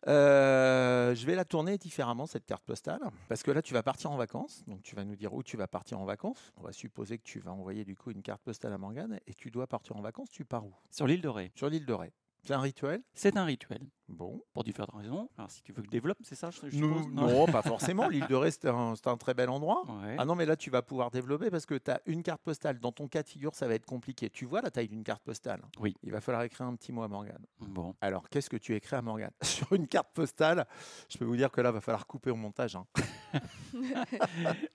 [0.07, 4.11] Euh, je vais la tourner différemment, cette carte postale, parce que là, tu vas partir
[4.11, 4.63] en vacances.
[4.67, 6.51] Donc, tu vas nous dire où tu vas partir en vacances.
[6.57, 9.33] On va supposer que tu vas envoyer du coup une carte postale à Morgane et
[9.33, 10.29] tu dois partir en vacances.
[10.29, 10.73] Tu pars où?
[10.91, 12.13] Sur l'île de Ré, Sur l'île de Ré.
[12.43, 14.41] C'est un rituel c'est un rituel Bon.
[14.53, 15.29] pour différentes raisons.
[15.37, 18.07] Alors, si tu veux que je développe, c'est ça, je, je Non, pas forcément.
[18.07, 19.83] L'île de Ré, c'est un, très bel endroit.
[19.87, 20.15] Ouais.
[20.17, 22.79] Ah non, mais là, tu vas pouvoir développer parce que tu as une carte postale.
[22.79, 24.31] Dans ton cas de figure, ça va être compliqué.
[24.31, 25.95] Tu vois la taille d'une carte postale Oui.
[26.01, 27.45] Il va falloir écrire un petit mot à Morgane.
[27.59, 27.93] Bon.
[28.01, 30.65] Alors, qu'est-ce que tu écris à Morgane Sur une carte postale,
[31.07, 32.75] je peux vous dire que là, va falloir couper au montage.
[32.77, 32.87] hein.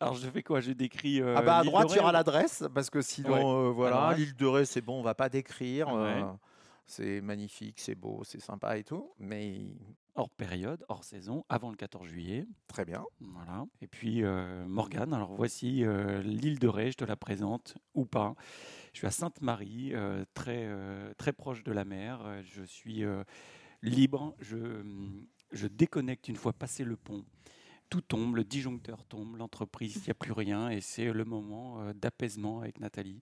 [0.00, 0.60] Alors, je fais quoi?
[0.60, 1.20] Je décris.
[1.20, 3.68] euh, ah bah à droite, il y Ré aura ou- l'adresse parce que sinon, Ouais.
[3.68, 5.88] euh, voilà, l'île de Ré, c'est bon, on va pas décrire.
[5.88, 6.22] Ouais.
[6.22, 6.32] euh,
[6.86, 9.12] c'est magnifique, c'est beau, c'est sympa et tout.
[9.18, 9.66] Mais
[10.14, 12.46] hors période, hors saison, avant le 14 juillet.
[12.68, 13.04] très bien.
[13.20, 13.64] Voilà.
[13.80, 18.04] Et puis euh, Morgane, alors voici euh, l'île de Ré, je te la présente ou
[18.04, 18.34] pas.
[18.92, 20.68] Je suis à Sainte-Marie, euh, très,
[21.16, 22.42] très proche de la mer.
[22.44, 23.02] Je suis
[23.82, 27.24] libre, je, hum, je déconnecte une fois passé le pont.
[27.90, 31.92] Tout tombe, le disjoncteur tombe, l'entreprise, il n'y a plus rien et c'est le moment
[31.94, 33.20] d'apaisement avec Nathalie.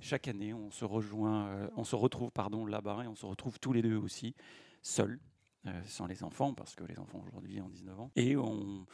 [0.00, 3.58] Chaque année, on se rejoint, euh, on se retrouve pardon là-bas et on se retrouve
[3.60, 4.34] tous les deux aussi,
[4.80, 5.20] seuls,
[5.66, 8.10] euh, sans les enfants, parce que les enfants aujourd'hui ont 19 ans.
[8.16, 8.86] Et on,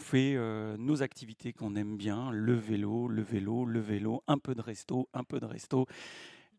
[0.00, 4.54] fait euh, nos activités qu'on aime bien, le vélo, le vélo, le vélo, un peu
[4.54, 5.86] de resto, un peu de resto,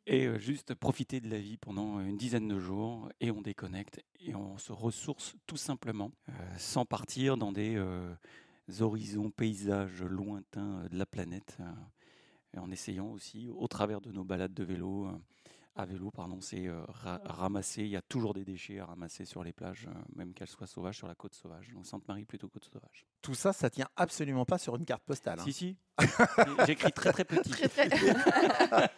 [0.07, 4.33] et juste profiter de la vie pendant une dizaine de jours, et on déconnecte, et
[4.35, 6.11] on se ressource tout simplement,
[6.57, 7.77] sans partir dans des
[8.79, 11.71] horizons, paysages lointains de la planète, euh,
[12.53, 15.11] et en essayant aussi, au travers de nos balades de vélo, euh,
[15.77, 17.83] à vélo, pardon, c'est euh, ra- ramasser.
[17.83, 20.67] Il y a toujours des déchets à ramasser sur les plages, euh, même qu'elles soient
[20.67, 21.69] sauvages, sur la côte sauvage.
[21.73, 23.05] Donc Sainte-Marie plutôt côte sauvage.
[23.21, 25.39] Tout ça, ça tient absolument pas sur une carte postale.
[25.39, 25.43] hein.
[25.45, 25.77] Si, si.
[26.67, 27.49] J'écris très très petit.
[27.51, 27.89] Très, très-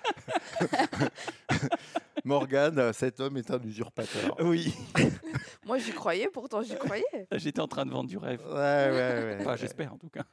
[2.26, 4.36] Morgane, cet homme est un usurpateur.
[4.40, 4.74] Oui.
[5.66, 7.04] Moi, j'y croyais, pourtant, j'y croyais.
[7.34, 8.42] J'étais en train de vendre du rêve.
[8.46, 9.38] Ouais, ouais, ouais.
[9.42, 10.24] Enfin, j'espère en tout cas.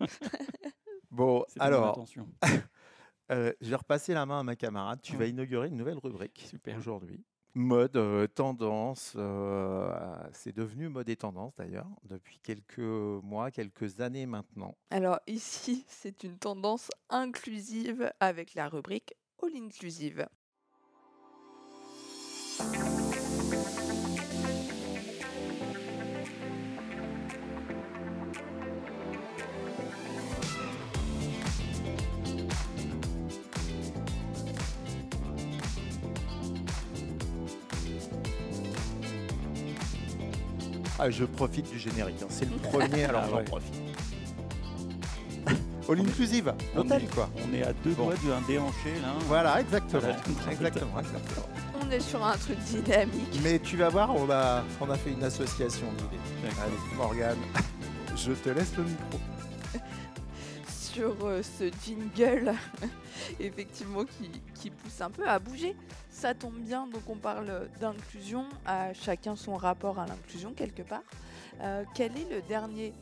[1.10, 2.28] Bon, alors, intention.
[3.30, 5.00] Euh, je vais repasser la main à ma camarade.
[5.02, 6.76] Tu vas inaugurer une nouvelle rubrique Super.
[6.76, 7.24] aujourd'hui.
[7.54, 9.92] Mode, euh, tendance, euh,
[10.32, 14.76] c'est devenu mode et tendance d'ailleurs depuis quelques mois, quelques années maintenant.
[14.90, 20.26] Alors, ici, c'est une tendance inclusive avec la rubrique All Inclusive.
[41.03, 42.26] Ah, je profite du générique, hein.
[42.28, 43.44] c'est le premier, alors Ah j'en ouais.
[43.44, 43.74] profite.
[45.88, 47.28] All inclusive, On hôtel est- quoi.
[47.36, 48.05] On est à deux Bon.
[48.05, 49.09] doigts d'un déhanché là.
[49.26, 50.03] Voilà, exactement.
[50.03, 50.53] Voilà.
[50.53, 51.46] exactement, exactement.
[51.82, 53.40] On est sur un truc dynamique.
[53.42, 56.22] Mais tu vas voir, on a, on a fait une association d'idées.
[56.44, 56.64] D'accord.
[56.64, 57.38] Allez, Morgane,
[58.14, 59.18] je te laisse le micro.
[60.93, 62.53] Sur euh, ce jingle,
[63.41, 64.05] effectivement,
[64.55, 65.76] qui, pousse un peu à bouger.
[66.11, 71.03] Ça tombe bien, donc on parle d'inclusion, à chacun son rapport à l'inclusion quelque part.
[71.61, 72.93] Euh, quel est le dernier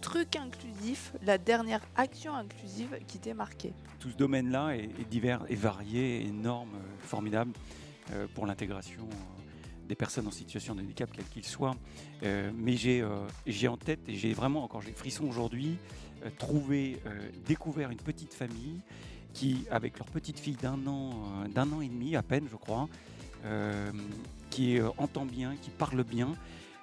[0.00, 3.72] truc inclusif, la dernière action inclusive qui t'est marquée?
[3.98, 7.52] Tout ce domaine-là est, divers et varié, énorme, euh, formidable
[8.34, 9.08] pour l'intégration
[9.88, 11.74] des personnes en situation de handicap, quel qu'il soit.
[12.22, 15.76] Euh, mais j'ai euh, j'ai en tête, et j'ai vraiment encore j'ai frisson aujourd'hui,
[16.24, 18.80] euh, trouvé, euh, découvert une petite famille
[19.32, 21.10] qui, avec leur petite fille d'un an,
[21.48, 22.86] d'un an et demi à peine, je crois,
[24.50, 26.34] qui entend bien, qui parle bien,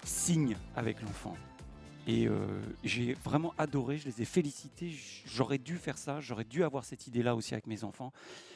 [0.03, 1.37] signe avec l'enfant.
[2.07, 4.91] Et euh, j'ai vraiment adoré, je les ai félicités.
[5.25, 8.11] J'aurais dû faire ça, j'aurais dû avoir cette idée-là aussi avec mes enfants,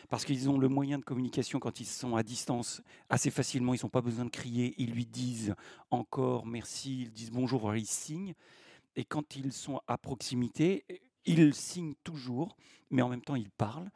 [0.10, 3.74] parce qu'ils ont le moyen de communication quand ils sont à distance assez facilement.
[3.76, 5.54] Ils n'ont pas besoin de crier, ils lui disent
[5.92, 8.34] encore merci, ils disent bonjour, ils signent.
[8.96, 10.86] Et quand ils sont à proximité,
[11.26, 12.56] ils signent toujours,
[12.90, 13.90] mais en même temps ils parlent.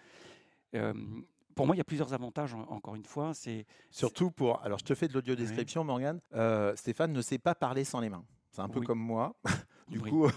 [0.75, 0.93] Euh,
[1.55, 3.33] pour moi, il y a plusieurs avantages, en- encore une fois.
[3.33, 4.61] C'est Surtout pour.
[4.63, 6.19] Alors, je te fais de l'audio description, Morgane.
[6.33, 8.23] Euh, Stéphane ne sait pas parler sans les mains.
[8.58, 8.88] C'est un peu Oui.
[8.88, 9.36] comme moi.
[9.88, 10.10] du Oui.
[10.10, 10.32] coup.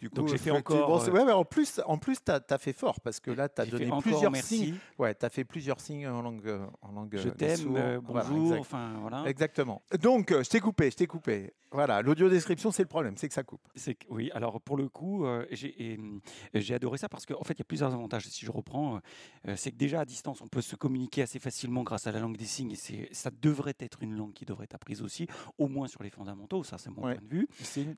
[0.00, 2.72] Du Donc, j'ai fait encore, euh, ouais, mais en plus, en plus, t'as as fait
[2.72, 4.74] fort parce que là, tu as j'ai fait donné encore plusieurs merci, signes.
[4.98, 8.26] Ouais, tu as fait plusieurs signes en langue, euh, en langue je t'aime, euh, Voilà,
[8.28, 8.60] bonjour, exact.
[8.60, 9.24] enfin voilà.
[9.26, 9.82] Exactement.
[10.00, 11.52] Donc, je t'ai coupé, je t'ai coupé.
[11.72, 13.60] Voilà, l'audio description, c'est le problème, c'est que ça coupe.
[13.76, 16.20] C'est oui, alors pour le coup, euh, j'ai hum,
[16.54, 18.26] j'ai adoré ça parce qu'en fait, il y a plusieurs avantages.
[18.26, 19.00] Si je reprends,
[19.46, 22.18] euh, c'est que déjà à distance, on peut se communiquer assez facilement grâce à la
[22.20, 25.28] langue des signes et ça devrait être une langue qui devrait être apprise aussi,
[25.58, 27.14] au moins sur les fondamentaux, ça c'est mon Ouais.
[27.14, 27.48] point de vue.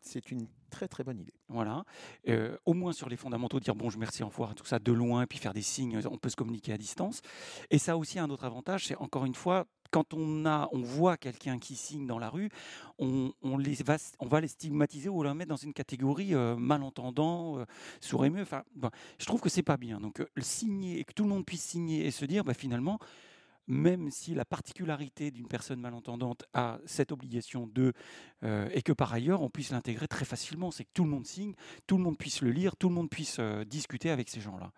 [0.03, 1.35] C'est une très très bonne idée.
[1.49, 1.85] Voilà.
[2.29, 4.93] Euh, au moins sur les fondamentaux, dire bon, je merci, au revoir, tout ça de
[4.93, 7.21] loin, puis faire des signes, on peut se communiquer à distance.
[7.71, 11.17] Et ça aussi un autre avantage, c'est encore une fois, quand on, a, on voit
[11.17, 12.49] quelqu'un qui signe dans la rue,
[12.99, 17.59] on, les va, on va les stigmatiser ou les mettre dans une catégorie euh, malentendant,
[17.59, 17.65] euh,
[18.01, 18.43] sourd émeu.
[18.43, 20.01] Enfin, bon, je trouve que c'est pas bien.
[20.01, 22.99] Donc, euh, signer et que tout le monde puisse signer et se dire, bah, finalement,
[23.73, 27.95] même si la particularité d'une personne malentendante a cette obligation de,
[28.45, 31.27] euh, et que par ailleurs on puisse l'intégrer très facilement, c'est que tout le monde
[31.27, 31.55] signe,
[31.87, 34.73] tout le monde puisse le lire, tout le monde puisse euh, discuter avec ces gens-là.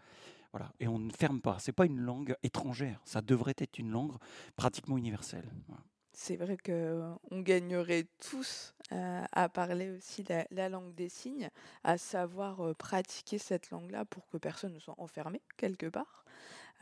[0.53, 0.73] Voilà.
[0.79, 1.57] Et on ne ferme pas.
[1.59, 3.01] C'est pas une langue étrangère.
[3.05, 4.13] Ça devrait être une langue
[4.55, 5.51] pratiquement universelle.
[6.13, 11.51] C'est vrai qu'on gagnerait tous euh, à parler aussi la, la langue des signes,
[11.83, 16.25] à savoir pratiquer cette langue-là pour que personne ne soit enfermé quelque part.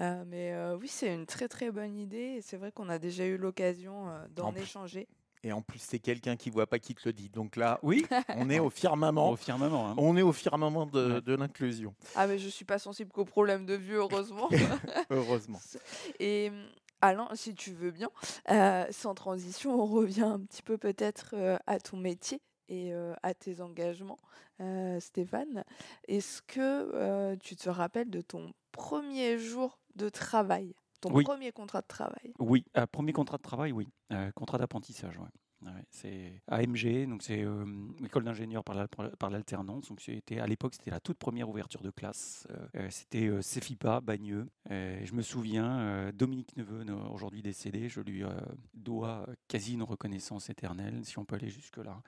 [0.01, 2.99] Euh, mais euh, oui, c'est une très très bonne idée et c'est vrai qu'on a
[2.99, 5.07] déjà eu l'occasion euh, d'en En échanger.
[5.45, 7.29] Et en plus, c'est quelqu'un qui voit pas qui te le dit.
[7.29, 9.31] Donc là, Oui, on est au firmament.
[9.31, 9.89] au firmament.
[9.91, 9.95] hein.
[9.99, 11.21] On est au firmament de, Ouais.
[11.21, 14.49] de l'inclusion, Ah mais je suis pas sensible qu'aux problèmes de vue, heureusement.
[15.11, 15.61] heureusement.
[16.21, 16.65] Et hum,
[17.01, 18.09] Alain, si tu veux bien,
[18.51, 23.13] euh, sans transition, on revient un petit peu peut-être euh, à ton métier et euh,
[23.25, 24.19] à tes engagements,
[24.61, 25.65] euh, Stéphane.
[26.07, 26.61] Est-ce que
[26.95, 31.25] euh, tu te rappelles de ton premier jour de travail, ton Oui.
[31.25, 33.89] premier contrat de travail Oui, euh, premier contrat de travail, oui.
[34.13, 35.19] Euh, contrat d'apprentissage.
[35.65, 37.65] Ouais, c'est AMG, donc c'est euh,
[38.05, 39.89] école d'ingénieur par la- par l'alternance.
[39.89, 42.49] Donc c'était à l'époque c'était la toute première ouverture de classe.
[42.51, 44.49] Euh, euh, c'était euh, Cefipa, Bagneux.
[44.73, 48.31] Euh, je me souviens, euh, Dominique Neveu, aujourd'hui décédé, je lui euh,
[48.75, 52.03] dois quasi une reconnaissance éternelle, si on peut aller jusque là.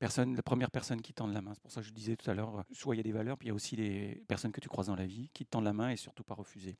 [0.00, 1.52] La première personne qui tend la main.
[1.54, 3.12] C'est pour ça que je disais tout à l'heure, euh, soit il y a des
[3.12, 5.44] valeurs, puis il y a aussi des personnes que tu croises dans la vie qui
[5.44, 6.76] te tendent la main et surtout pas refuser.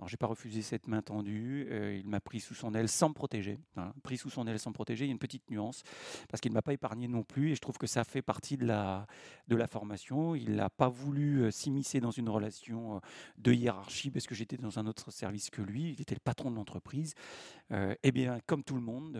[0.00, 1.68] Alors, j'ai pas refusé cette main tendue.
[1.70, 3.58] euh, il m'a pris sous son aile sans me protéger.
[4.02, 5.04] Pris sous son aile sans me protéger.
[5.04, 5.82] Il y a une petite nuance
[6.30, 7.50] parce qu'il ne m'a pas épargné non plus.
[7.50, 9.06] Et je trouve que ça fait partie de la,
[9.48, 10.34] de la formation.
[10.34, 13.00] Il n'a pas voulu euh, s'immiscer dans une relation euh,
[13.36, 15.92] de hiérarchie parce que j'étais dans un autre service que lui.
[15.92, 17.12] Il était le patron de l'entreprise.
[18.02, 19.16] Eh bien, comme tout le monde,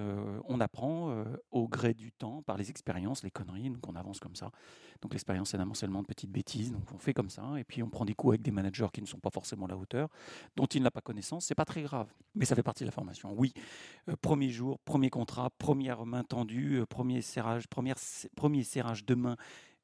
[0.49, 3.71] on apprend au gré du temps, par les expériences, les conneries.
[3.71, 4.51] Donc, on avance comme ça.
[5.03, 6.73] Donc, l'expérience, c'est un amoncellement de petites bêtises.
[6.73, 7.45] Donc, on fait comme ça.
[7.59, 9.69] Et puis, on prend des coups avec des managers qui ne sont pas forcément à
[9.69, 10.09] la hauteur
[10.75, 12.13] il n'a pas connaissance, c'est pas très grave.
[12.35, 13.33] Mais ça fait partie de la formation.
[13.37, 13.53] Oui,
[14.09, 17.97] Euh, premier jour, premier contrat, première main tendue, euh, premier serrage, première,
[18.37, 19.37] premier serrage de main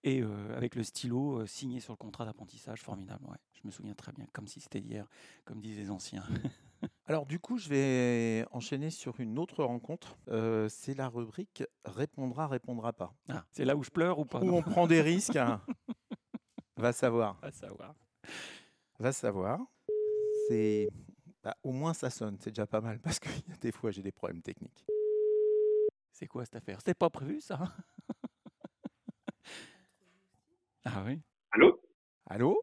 [0.04, 3.24] et euh, avec le stylo signé sur le contrat d'apprentissage, formidable.
[3.26, 5.06] Ouais, je me souviens très bien, comme si c'était hier,
[5.44, 6.24] comme disent les anciens.
[7.08, 10.16] Alors du coup, je vais enchaîner sur une autre rencontre.
[10.28, 13.14] Euh, c'est la rubrique répondra, répondra pas.
[13.28, 15.36] Ah, c'est là où je pleure ou pas Où on prend des risques.
[15.36, 15.60] hein.
[16.76, 17.38] Va savoir.
[17.42, 17.94] À savoir.
[18.98, 19.60] Va savoir.
[20.48, 20.88] C'est
[21.42, 23.28] bah, au moins ça sonne, c'est déjà pas mal parce que
[23.60, 24.84] des fois j'ai des problèmes techniques.
[26.12, 26.78] C'est quoi cette affaire?
[26.78, 27.60] C'était pas prévu ça?
[30.88, 31.20] Ah oui.
[31.50, 31.80] Allô?
[32.26, 32.62] Allô?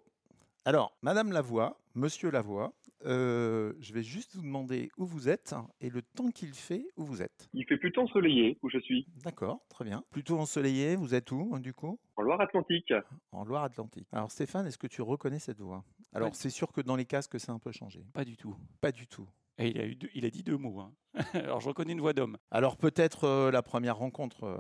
[0.63, 2.73] Alors, Madame Lavoie, Monsieur Lavoie,
[3.05, 7.03] euh, je vais juste vous demander où vous êtes et le temps qu'il fait où
[7.05, 7.47] vous êtes.
[7.53, 10.03] Il fait plutôt ensoleillé où je suis, D'accord, très bien.
[10.11, 11.99] Plutôt ensoleillé, vous êtes où du coup?
[12.15, 12.93] En Loire-Atlantique.
[13.31, 14.07] En Loire-Atlantique.
[14.11, 15.83] Alors Stéphane, est-ce que tu reconnais cette voix?
[16.13, 18.05] Alors c'est sûr que dans les casques, c'est un peu changé.
[18.13, 18.55] Pas du tout.
[18.81, 19.27] Pas du tout.
[19.57, 20.79] Et il, a eu deux- il a dit deux mots.
[20.79, 20.93] hein.
[21.33, 22.37] Alors je reconnais une voix d'homme.
[22.51, 24.57] Alors peut-être euh, la première rencontre, euh,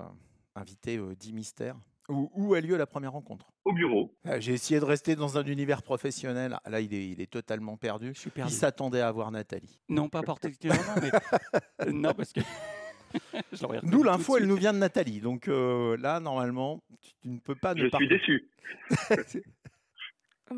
[0.55, 1.75] invité euh, 10 mystères.
[2.09, 3.45] Où, où a lieu la première rencontre?
[3.63, 4.13] Au bureau.
[4.25, 6.57] Ah, J'ai essayé de rester dans un univers professionnel.
[6.65, 8.11] Ah, Là, il est, il est totalement perdu.
[8.13, 9.79] Je suis Il s'attendait à voir Nathalie.
[9.87, 11.11] Non, pas particulièrement, mais
[11.87, 12.41] Euh, non parce que
[13.51, 15.19] de l'info, elle nous vient de Nathalie.
[15.21, 17.97] Donc euh, là, normalement, tu, tu ne peux pas ne Je pas.
[17.97, 18.49] suis déçu.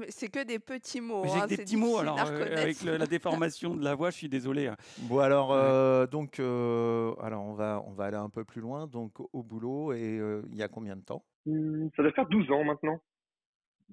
[0.10, 1.24] C'est que des petits mots.
[1.26, 4.18] J'ai hein, des petits mots, alors euh, avec le- la déformation de la voix, je
[4.18, 4.68] suis désolé.
[4.68, 4.78] hein.
[5.00, 8.88] Bon alors, euh, donc, euh, alors on va, on va aller un peu plus loin.
[8.88, 11.24] Donc au boulot et euh, il y a combien de temps?
[11.46, 13.00] Hmm, Ça doit faire 12 ans maintenant.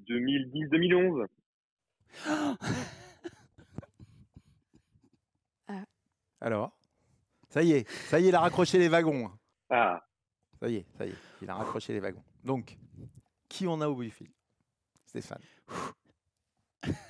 [0.08, 1.26] 2010-2011.
[6.40, 6.76] Alors,
[7.48, 9.30] ça y est, ça y est, il a raccroché les wagons.
[9.70, 10.04] Ah,
[10.60, 12.22] Ça y est, ça y est, il a raccroché les wagons.
[12.44, 12.76] Donc,
[13.48, 14.28] qui on a au bout du fil?
[15.06, 15.40] Stéphane.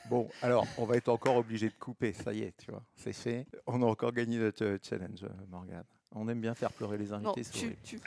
[0.08, 2.12] Bon, alors, on va être encore obligé de couper.
[2.12, 3.46] Ça y est, tu vois, c'est fait.
[3.66, 5.84] On a encore gagné notre euh, challenge, euh, Morgane.
[6.14, 7.44] On aime bien faire pleurer les Non, invités.
[7.44, 8.00] c'est tu, tu-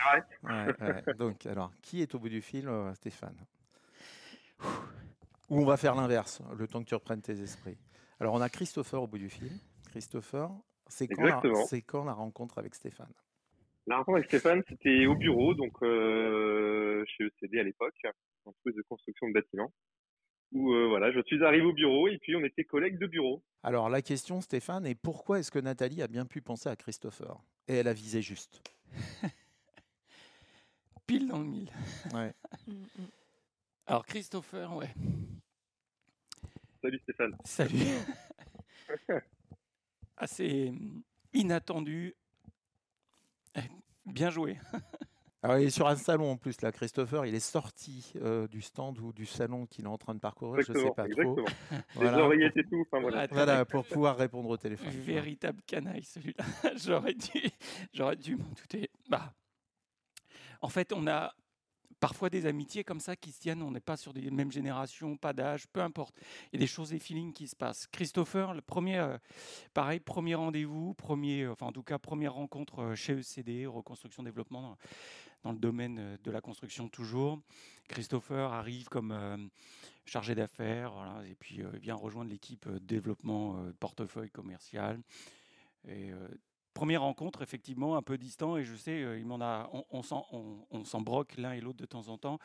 [0.44, 1.14] Ouais, ouais.
[1.16, 3.36] Donc, alors, qui est au bout du fil, euh, Stéphane?
[5.50, 7.78] Ou on va faire l'inverse, le temps que tu reprennes tes esprits.
[8.20, 9.52] Alors, on a Christopher au bout du fil.
[9.90, 10.52] Christopher,
[10.88, 11.42] c'est quand, la,
[11.88, 13.12] quand la rencontre avec Stéphane?
[13.88, 17.96] La rencontre avec Stéphane, c'était au bureau, donc euh, chez ECD à l'époque,
[18.46, 19.72] entreprise de construction de bâtiments.
[20.52, 23.44] Où euh, voilà, je suis arrivé au bureau et puis on était collègues de bureau.
[23.64, 27.38] Alors, la question, Stéphane, est pourquoi est-ce que Nathalie a bien pu penser à Christopher?
[27.68, 28.62] Et elle a visé juste.
[31.08, 31.72] Pile dans le mille.
[32.14, 32.34] Ouais.
[32.68, 33.08] Mm, mm.
[33.86, 34.90] Alors Christopher, ouais.
[36.82, 37.38] Salut Stéphane.
[37.44, 37.78] Salut.
[40.18, 42.16] Assez hum, inattendu.
[43.56, 43.62] Eh,
[44.08, 44.58] Bien joué.
[45.46, 46.72] Alors, il est sur un salon en plus, là.
[46.72, 50.20] Christopher, il est sorti euh, du stand ou du salon qu'il est en train de
[50.20, 51.46] parcourir, je ne sais Exactement, pas trop.
[51.46, 51.84] exactement.
[51.94, 53.20] Voilà, Les oreillettes et tout, enfin voilà.
[53.22, 54.90] Attends, Voilà, pour pouvoir répondre au téléphone.
[54.90, 56.44] Véritable canaille celui-là.
[56.84, 57.44] j'aurais dû,
[57.94, 58.90] j'aurais dû m'en douter.
[59.08, 59.34] Bah,
[60.62, 61.32] en fait, on a
[62.00, 63.62] parfois des amitiés comme ça qui se tiennent.
[63.62, 66.16] On n'est pas sur des mêmes générations, pas d'âge, peu importe.
[66.52, 67.86] Il y a des choses, des feelings qui se passent.
[67.92, 69.18] Christopher, le premier, euh,
[69.76, 74.76] pareil, premier rendez-vous, premier, euh, enfin en tout cas première rencontre chez ECD, reconstruction développement
[75.46, 77.40] dans, le domaine euh, de la construction toujours.
[77.88, 79.38] Christopher arrive comme euh,
[80.06, 80.94] chargé d'affaires,
[81.30, 85.00] et puis euh, vient rejoindre l'équipe développement euh, portefeuille commercial.
[86.74, 91.02] Première rencontre, effectivement, un peu distant, et je sais, il m'en a, on, on s'en,
[91.02, 92.38] broque l'un et l'autre de temps en temps,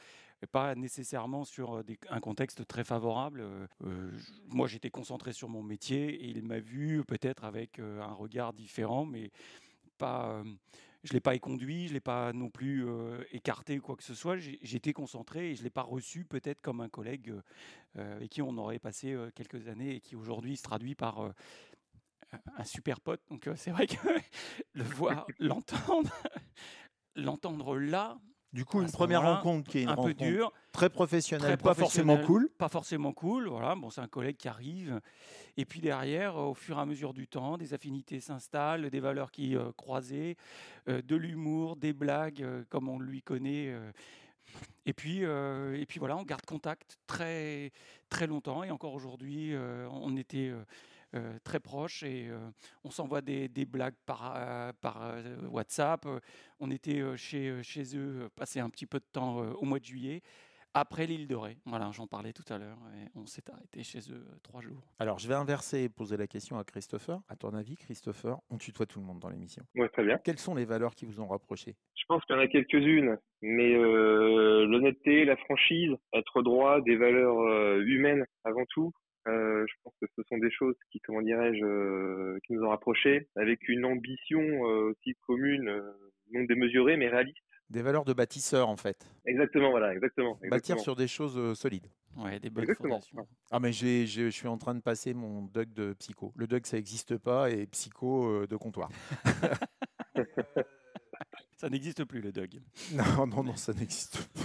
[0.53, 3.45] pas nécessairement sur un contexte très favorable.
[4.47, 9.05] Moi, j'étais concentré sur mon métier, et il m'a vu peut-être avec un regard différent,
[9.05, 9.33] mais
[9.99, 10.45] pas.
[11.03, 13.97] Je ne l'ai pas éconduit, je ne l'ai pas non plus euh, écarté ou quoi
[13.97, 14.37] que ce soit.
[14.39, 17.43] J'étais concentré et je ne l'ai pas reçu peut-être comme un collègue euh,
[17.97, 22.65] euh, avec qui on aurait passé quelques années et qui aujourd'hui se traduit par un-
[22.65, 23.23] super pote.
[23.31, 23.97] Donc c'est vrai que
[24.75, 26.13] le voir, l'entendre,
[27.17, 28.21] l'entendre là,
[28.53, 31.57] Du coup, une première rencontre qui est une un peu rencontre dur, très professionnelle, très
[31.57, 32.49] pas forcément cool.
[32.59, 33.77] Pas forcément cool, voilà.
[33.77, 35.01] Bon, c'est un collègue qui arrive.
[35.57, 39.31] Et puis derrière, au fur et à mesure du temps, des affinités s'installent, des valeurs
[39.31, 40.37] qui euh, croisées,
[40.89, 43.69] euh, de l'humour, des blagues, euh, comme on lui connaît.
[43.69, 43.93] euh.
[44.85, 47.71] Et puis, euh, et puis voilà, on garde contact très,
[48.09, 48.65] très longtemps.
[48.65, 50.53] Et encore aujourd'hui, euh, on était
[51.15, 52.39] euh, très proches et euh,
[52.85, 56.07] on s'envoie des, des blagues par, euh, par euh, WhatsApp.
[56.61, 59.65] On était euh, chez, euh, chez eux, passer un petit peu de temps euh, au
[59.65, 60.23] mois de juillet.
[60.73, 63.99] Après l'île de Ré, voilà, j'en parlais tout à l'heure, et on s'est arrêté chez
[64.13, 64.81] eux trois jours.
[65.01, 67.21] Alors, je vais inverser et poser la question à Christopher.
[67.29, 69.65] À ton avis, Christopher, on tutoie tout le monde dans l'émission.
[69.75, 70.19] Ouais, très bien.
[70.19, 73.19] Quelles sont les valeurs qui vous ont rapproché Je pense qu'il y en a quelques-unes,
[73.43, 78.93] mais euh, l'honnêteté, la franchise, être droit, des valeurs euh, humaines avant tout.
[79.29, 82.71] Euh, je pense que ce sont des choses qui, comment dirais-je, euh, qui nous ont
[82.71, 85.93] rapprochés, avec une ambition euh, aussi commune, euh,
[86.33, 87.37] non démesurée mais réaliste.
[87.69, 89.07] Des valeurs de bâtisseur, en fait.
[89.27, 90.39] Exactement, voilà, exactement.
[90.51, 91.87] Bâtir sur des choses euh, solides.
[92.17, 92.95] Ouais, des bonnes Exactement.
[92.95, 93.29] fondations.
[93.53, 96.33] Ah, mais j'ai- je suis en train de passer mon DUG de psycho.
[96.35, 98.89] Le DUG, ça n'existe pas, et psycho euh, de comptoir.
[101.57, 102.59] Ça n'existe plus, le dog.
[102.95, 104.41] Non, non, non, ça n'existe pas.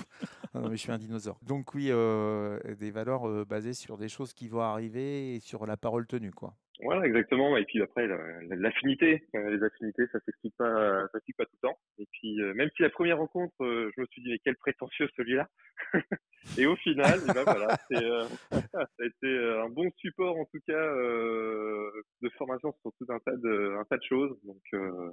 [0.56, 1.38] Ah non, mais je suis un dinosaure.
[1.44, 5.66] Donc oui, euh, des valeurs euh, basées sur des choses qui vont arriver et sur
[5.66, 6.54] la parole tenue, quoi.
[6.82, 7.58] Voilà, exactement.
[7.58, 9.24] Et puis après, la- la- l'affinité.
[9.36, 11.78] Euh, Les affinités, ça s'explique pas, ça s'explique pas tout le temps.
[12.00, 15.50] Et puis, même si la première rencontre, je me suis dit, mais quel prétentieux celui-là.
[16.58, 17.68] Et au final, eh ben voilà,
[18.72, 23.36] ça a été un bon support, en tout cas, de formation sur tout un tas
[23.36, 24.38] de, choses.
[24.44, 25.12] Donc, euh,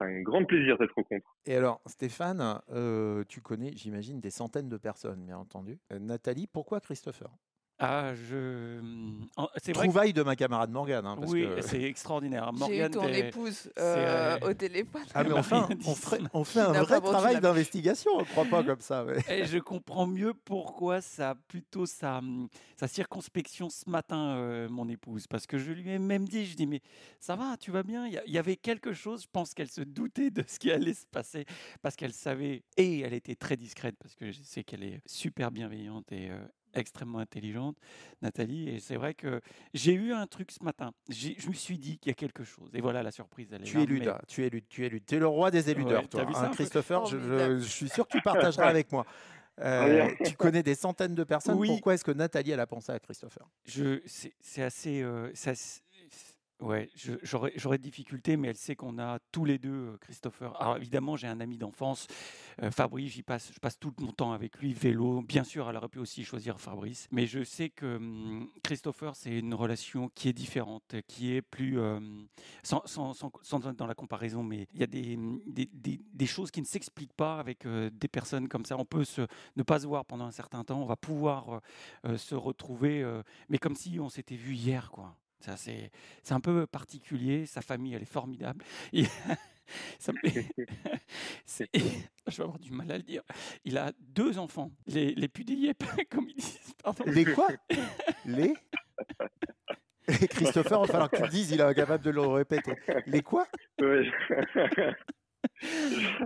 [0.00, 1.36] un grand plaisir d'être au contre.
[1.46, 5.78] Et alors, Stéphane, euh, tu connais, j'imagine, des centaines de personnes, bien entendu.
[5.92, 7.30] Euh, Nathalie, pourquoi Christopher?
[7.78, 8.80] Ah, je.
[9.36, 11.04] en- C'est que- Trouvaille de ma camarade Morgane.
[11.04, 12.50] hein, parce Oui, que- c'est extraordinaire.
[12.52, 15.02] J'ai eu Morgane, ton t'es- épouse euh, euh, au téléphone.
[15.14, 16.24] Ah, mais m'a enfin, on, ferait- ça.
[16.32, 19.04] on fait un vrai travail d'investigation, on ne croit pas comme ça.
[19.28, 22.22] Et je comprends mieux pourquoi ça plutôt sa,
[22.76, 25.26] sa circonspection ce matin, euh, mon épouse.
[25.26, 26.80] Parce que je lui ai même dit, je dis, mais
[27.20, 28.06] ça va, tu vas bien?
[28.06, 30.58] Il y a- il y avait quelque chose, je pense qu'elle se doutait de ce
[30.58, 31.44] qui allait se passer.
[31.82, 35.50] Parce qu'elle savait, et elle était très discrète, parce que je sais qu'elle est super
[35.50, 36.38] bienveillante et euh,
[36.80, 37.76] extrêmement intelligente,
[38.22, 38.68] Nathalie.
[38.68, 39.40] Et c'est vrai que
[39.74, 40.92] j'ai eu un truc ce matin.
[41.08, 42.70] Je me suis dit qu'il y a quelque chose.
[42.74, 45.04] Et voilà, la surprise, elle est Tu là, éludes, mais- tu éludes, tu éludes.
[45.06, 46.24] Tu es le roi des éludeurs, Ouais, toi.
[46.24, 46.40] vu ça?
[46.44, 49.04] Hein, peu Christopher, je, je- suis sûr que tu partageras avec moi.
[49.58, 51.56] Euh, tu connais des centaines de personnes.
[51.58, 51.68] Oui.
[51.68, 53.48] Pourquoi est-ce que Nathalie, elle a pensé à Christopher?
[53.64, 55.80] Je, c'est, assez, euh, c'est assez-
[56.60, 56.88] ouais,
[57.22, 60.60] j'aurais, de difficultés, mais elle sait qu'on a tous les deux euh, Christopher.
[60.60, 62.06] Alors évidemment, j'ai un ami d'enfance,
[62.62, 63.12] euh, Fabrice.
[63.12, 65.22] J'y passe, je passe tout mon temps avec lui, vélo.
[65.22, 69.38] Bien sûr, elle aurait pu aussi choisir Fabrice, mais je sais que hum, Christopher, c'est
[69.38, 72.00] une relation qui est différente, qui est plus, euh,
[72.62, 73.30] sans, sans, sans,
[73.68, 76.66] être dans la comparaison, mais il y a des, hum, des, des- choses qui ne
[76.66, 78.76] s'expliquent pas avec des personnes comme ça.
[78.76, 79.22] On peut se,
[79.54, 81.60] ne pas se voir pendant un certain temps, on va pouvoir
[82.16, 83.08] se retrouver,
[83.48, 85.16] mais comme si on s'était vu hier, quoi.
[85.40, 85.90] Ça, c'est,
[86.22, 87.46] c'est un peu particulier.
[87.46, 88.64] Sa famille, elle est formidable.
[88.92, 89.04] Et
[89.98, 90.18] ça me
[91.44, 93.22] c'est- je vais avoir du mal à le dire.
[93.64, 95.74] Il a deux enfants, les, les pudillets,
[96.10, 96.74] comme ils disent.
[96.82, 97.04] Pardon.
[97.06, 97.48] Les quoi?
[98.24, 98.54] Les?
[100.08, 102.74] Et Christopher, il va falloir que tu le dises, il est incapable de le répéter.
[103.06, 103.46] Les quoi?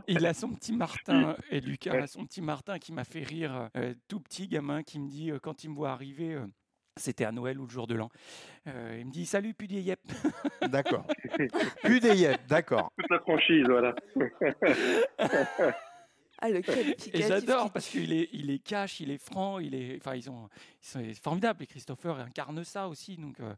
[0.06, 3.70] Il a son petit Martin, et Lucas a son petit Martin qui m'a fait rire,
[3.76, 6.46] euh, tout petit gamin qui me dit, euh, quand il me voit arriver, euh,
[6.96, 8.10] c'était à Noël ou le jour de l'an,
[8.66, 10.00] euh, il me dit Salut Pudier Yep
[10.68, 11.06] D'accord.
[11.82, 12.92] Plus des yep, d'accord.
[12.98, 13.94] Toute la franchise, voilà.
[16.42, 16.60] Ah, le
[17.14, 20.14] Et j'adore qui- parce qu'il est, il est cash, il est franc, il est, enfin
[20.14, 20.48] ils sont,
[20.96, 21.62] ils sont formidables.
[21.62, 23.16] Et Christopher incarne ça aussi.
[23.18, 23.52] Donc euh,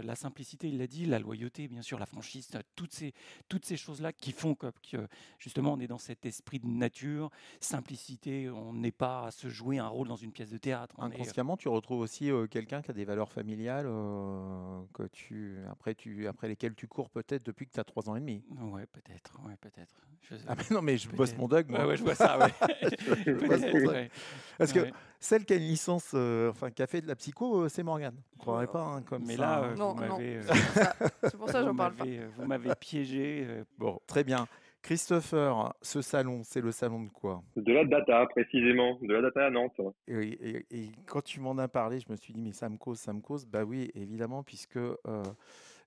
[0.00, 3.12] la simplicité, il l'a dit, la loyauté, bien sûr, la franchise, euh, toutes ces,
[3.48, 5.06] toutes ces choses-là qui font que, que,
[5.38, 7.30] justement on est dans cet esprit de nature,
[7.60, 8.48] simplicité.
[8.50, 10.94] On n'est pas à se jouer un rôle dans une pièce de théâtre.
[10.98, 15.02] on est- Inconsciemment, tu retrouves aussi euh, quelqu'un qui a des valeurs familiales euh, que
[15.04, 18.20] tu, après, tu, après lesquelles tu cours peut-être depuis que tu as 3 ans et
[18.20, 18.42] demi.
[18.60, 19.94] Ouais, peut-être, ouais, peut-être.
[20.22, 21.80] Je- Ah, mais non, mais je bosse mon dog, moi.
[21.80, 22.38] Ouais, ouais, je vois ça.
[22.38, 22.52] Ouais.
[23.32, 24.10] Je ouais.
[24.58, 27.62] Parce que celle qui a une licence, euh, enfin, qui a fait de la psycho,
[27.62, 28.14] euh, c'est Morgane.
[28.14, 29.42] Vous ne croirez pas, hein, comme Mais ça.
[29.42, 29.62] là, hein.
[29.70, 30.18] euh, Non, non.
[30.20, 30.42] euh,
[31.24, 32.04] C'est pour ça que j'en parle pas.
[32.06, 33.44] euh, vous m'avez piégé.
[33.48, 34.46] euh, Bon, très bien.
[34.82, 37.42] Christopher, ce salon, c'est le salon de quoi?
[37.56, 38.98] De la data, précisément.
[39.00, 39.80] De la data à Nantes.
[40.08, 42.76] et, et- et quand tu m'en as parlé, je me suis dit, mais ça me
[42.76, 43.46] cause, ça me cause.
[43.46, 44.96] Bah oui, évidemment, puisque euh,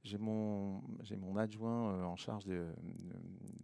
[0.03, 2.67] j'ai mon, j'ai mon adjoint euh, en charge de-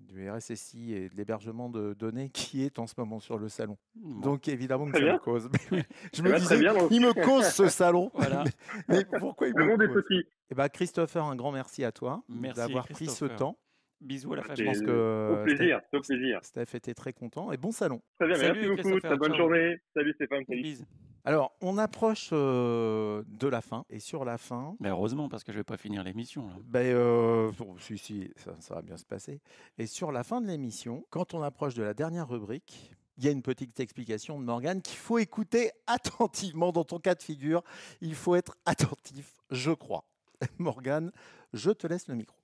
[0.09, 3.77] du RSSI et de l'hébergement de données qui est en ce moment sur le salon.
[3.95, 5.13] bon, Donc évidemment que Très ça bien.
[5.13, 5.49] me cause.
[5.53, 8.11] Mais oui, je Eh me ben, disais, bien, il me cause ce salon.
[8.13, 8.43] Voilà.
[8.89, 10.03] mais pourquoi il Le me monde est cause?
[10.03, 10.27] petit.
[10.49, 13.57] Eh ben, Christopher, un grand merci à toi d'avoir pris ce temps.
[14.01, 14.65] Bisous à la C'est famille.
[14.65, 14.91] pense que, Au
[15.37, 16.39] euh, plaisir, au plaisir.
[16.43, 18.01] Steph était très content et bon salon.
[18.19, 18.99] Très bien, Salut, merci beaucoup.
[18.99, 19.37] Très bonne ciao.
[19.37, 19.77] journée.
[19.95, 20.43] Salut Stéphane.
[20.47, 20.61] Salut.
[20.61, 20.85] Bise.
[21.23, 25.51] Alors, on approche euh, de la fin et sur la fin, Mais heureusement, parce que
[25.51, 26.49] je vais pas finir l'émission.
[26.63, 29.39] ben, euh, bon, si, si, ça, ça va bien se passer.
[29.77, 33.27] Et sur la fin de l'émission, quand on approche de la dernière rubrique, il y
[33.27, 37.61] a une petite explication de Morgane qu'il faut écouter attentivement dans ton cas de figure.
[38.01, 40.05] Il faut être attentif, je crois.
[40.57, 41.11] Morgane,
[41.53, 42.35] je te laisse le micro.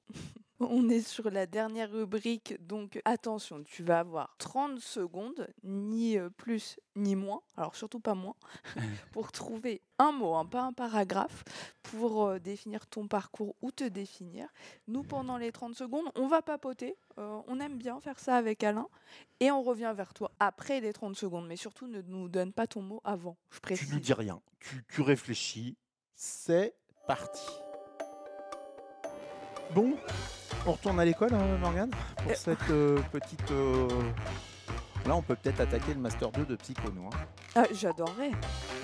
[0.60, 6.32] On est sur la dernière rubrique, donc attention, tu vas avoir 30 secondes, ni euh,
[6.32, 8.34] plus ni moins, alors surtout pas moins,
[9.12, 11.44] pour trouver un mot, hein, pas un paragraphe,
[11.84, 14.48] pour euh, définir ton parcours ou te définir.
[14.88, 18.64] Nous, pendant les 30 secondes, on va papoter, euh, on aime bien faire ça avec
[18.64, 18.88] Alain,
[19.40, 22.66] et on revient vers toi après les 30 secondes, mais surtout ne nous donne pas
[22.66, 23.94] ton mot avant, je Tu précise.
[23.94, 25.78] ne dis rien, tu, tu réfléchis.
[26.16, 26.74] C'est
[27.06, 27.46] parti.
[29.76, 29.96] Bon,
[30.66, 32.36] on retourne à l'école, hein, Morgane, pour Euh.
[32.36, 33.52] cette euh, petite.
[33.52, 33.88] euh,
[35.06, 37.08] Là, on peut peut-être attaquer le Master 2 de Psycho, nous.
[37.08, 37.18] Hein.
[37.56, 38.32] Ah, J'adorerais,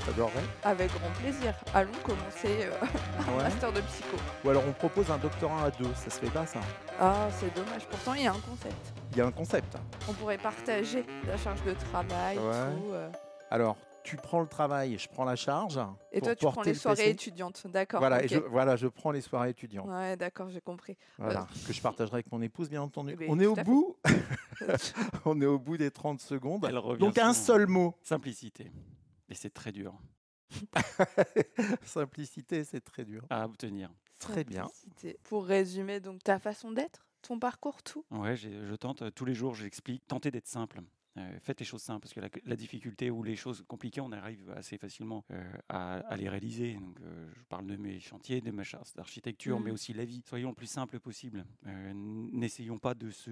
[0.05, 0.43] T'adorerais?
[0.63, 1.53] Avec grand plaisir.
[1.73, 2.71] Allons commencer euh,
[3.27, 3.43] un Ouais.
[3.43, 4.15] master de psycho.
[4.45, 6.59] Ou alors on propose un doctorat à deux, ça se fait pas ça
[6.97, 7.85] Ah, c'est dommage.
[7.89, 8.93] Pourtant, il y a un concept.
[9.11, 9.75] Il y a un concept.
[10.07, 12.71] On pourrait partager la charge de travail, Ouais.
[12.73, 12.93] tout.
[13.51, 15.79] Alors, tu prends le travail, je prends la charge.
[16.11, 17.09] Et pour toi, tu prends porter les le soirées PC.
[17.09, 17.65] étudiantes.
[17.67, 17.99] D'accord.
[17.99, 19.87] Voilà, je, voilà, je prends les soirées étudiantes.
[19.87, 20.97] Ouais, d'accord, j'ai compris.
[21.17, 23.11] Voilà, que je partagerai avec mon épouse, bien entendu.
[23.13, 23.97] Eh ben, on est au bout.
[25.25, 26.65] on est au bout des 30 secondes.
[26.67, 27.95] Elle revient Donc un seul mot.
[28.03, 28.71] Simplicité.
[29.29, 29.93] Et c'est très dur
[31.85, 33.23] Simplicité, c'est très dur.
[33.29, 33.89] à obtenir.
[34.19, 34.67] Très bien.
[35.23, 38.05] Pour résumer, donc ta façon d'être, ton parcours, tout?
[38.11, 40.81] Ouais, je tente euh, tous les jours, j'explique, tenter d'être simple.
[41.17, 44.11] Euh, faites les choses simples parce que la, la difficulté ou les choses compliquées, on
[44.11, 46.73] arrive assez facilement euh, à, à les réaliser.
[46.73, 49.73] Donc, euh, je parle de mes chantiers, de ma chasse d'architecture, mais Mhm.
[49.75, 50.23] aussi la vie.
[50.25, 51.45] Soyons le plus simple possible.
[51.93, 53.31] N'essayons pas de se,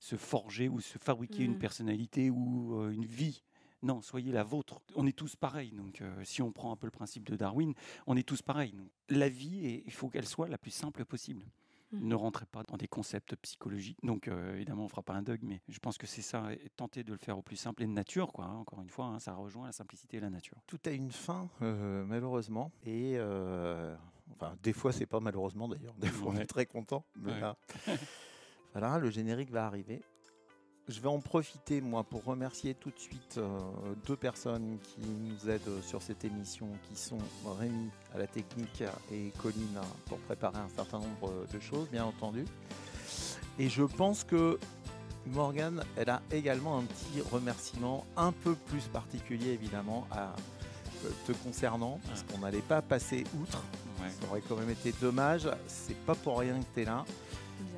[0.00, 1.58] se forger ou se fabriquer une Mhm.
[1.58, 3.42] personnalité ou une vie.
[3.82, 4.80] Non, soyez la vôtre.
[4.94, 5.72] On est tous pareils.
[5.72, 7.74] Donc, euh, si on prend un peu le principe de Darwin,
[8.06, 8.72] on est tous pareils.
[8.72, 11.44] Donc, la vie, il faut qu'elle soit la plus simple possible.
[11.92, 12.08] Mhm.
[12.08, 13.98] Ne rentrez pas dans des concepts psychologiques.
[14.02, 16.52] Donc, euh, évidemment, on ne fera pas un dog, mais je pense que c'est ça.
[16.52, 18.46] et Tenter de le faire au plus simple et de nature, quoi.
[18.46, 20.56] hein, encore une fois, hein, ça rejoint la simplicité et la nature.
[20.66, 22.70] Tout a une fin, euh, malheureusement.
[22.84, 23.94] Et euh,
[24.32, 25.94] enfin, des fois, c'est pas malheureusement d'ailleurs.
[25.98, 27.04] Des fois, on est très content.
[27.16, 27.40] Mais Ouais.
[27.40, 27.56] là,
[28.72, 30.02] voilà, le générique va arriver.
[30.88, 33.60] Je vais en profiter, moi, pour remercier tout de suite euh,
[34.04, 37.18] deux personnes qui nous aident sur cette émission, qui sont
[37.58, 42.44] Rémi à la technique et Colline pour préparer un certain nombre de choses, bien entendu.
[43.60, 44.58] Et je pense que
[45.26, 50.34] Morgane, elle a également un petit remerciement un peu plus particulier, évidemment, à
[51.04, 53.62] euh, te concernant, parce qu'on n'allait pas passer outre.
[54.00, 54.10] Ouais.
[54.10, 55.48] Ça aurait quand même été dommage.
[55.68, 57.04] C'est pas pour rien que tu es là,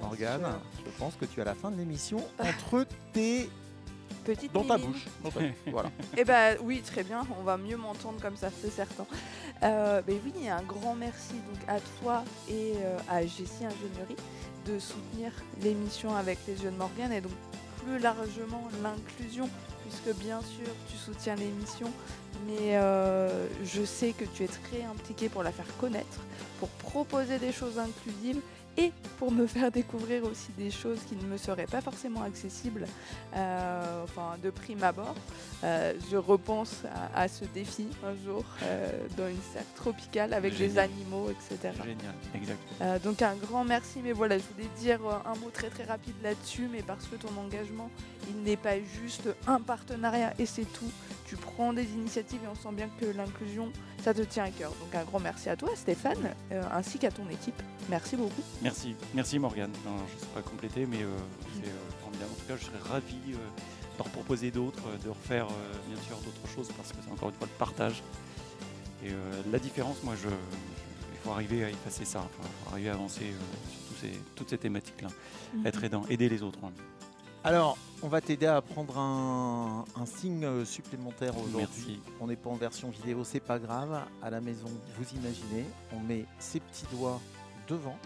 [0.01, 0.47] Morgane.
[0.85, 3.49] Je pense que tu as la fin de l'émission entre tes.
[4.25, 5.05] Petite dans ta bouche.
[5.23, 5.91] Ta- voilà.
[6.17, 9.05] Eh ben oui, très bien, on va mieux m'entendre comme ça, c'est certain.
[9.63, 14.17] Euh, ben oui, un grand merci donc à toi et euh, à Jessie Ingénierie
[14.67, 15.31] de soutenir
[15.63, 17.33] l'émission avec les jeunes Morgan et donc
[17.85, 19.47] plus largement l'inclusion,
[19.83, 21.91] puisque bien sûr tu soutiens l'émission,
[22.47, 26.21] mais euh, je sais que tu es très impliqué pour la faire connaître,
[26.61, 28.41] pour proposer des choses inclusives
[28.77, 32.87] et pour me faire découvrir aussi des choses qui ne me seraient pas forcément accessibles
[33.37, 35.15] euh, enfin, de prime abord.
[35.63, 36.83] Euh, je repense
[37.15, 41.73] à, à ce défi un jour euh, dans une serre tropicale avec des animaux, etc.
[41.83, 43.05] Génial, exact.
[43.05, 46.69] Donc un grand merci, mais voilà, je voulais dire un mot très très rapide là-dessus,
[46.71, 47.91] mais parce que ton engagement,
[48.29, 50.91] il n'est pas juste un partenariat et c'est tout.
[51.27, 53.71] Tu prends des initiatives et on sent bien que l'inclusion,
[54.03, 54.71] ça te tient à cœur.
[54.81, 56.35] Donc un grand merci à toi Stéphane,
[56.73, 57.61] ainsi qu'à ton équipe.
[57.89, 58.43] Merci beaucoup.
[58.65, 59.71] Merci, merci Morgane.
[59.85, 61.09] Non, je ne sais pas compléter, mais euh,
[61.55, 62.31] c'est euh, formidable.
[62.33, 63.37] En tout cas, je serais ravi euh,
[63.99, 67.29] d'en proposer d'autres, euh, de refaire euh, bien sûr d'autres choses parce que c'est encore
[67.29, 68.03] une fois le partage.
[69.05, 70.35] Et euh, la différence, moi, je, je-
[71.13, 72.21] il faut arriver à effacer ça.
[72.21, 75.09] Enfin, il faut arriver à avancer euh, sur tous ces- toutes ces thématiques-là.
[75.67, 76.59] Être aidant, aider les autres.
[76.65, 76.73] hein.
[77.47, 82.01] Alors, on va t'aider à prendre un, un signe supplémentaire aujourd'hui.
[82.19, 84.01] On n'est pas en version vidéo, c'est pas grave.
[84.23, 87.21] À la maison, vous imaginez, on met ses petits doigts
[87.69, 87.99] devant,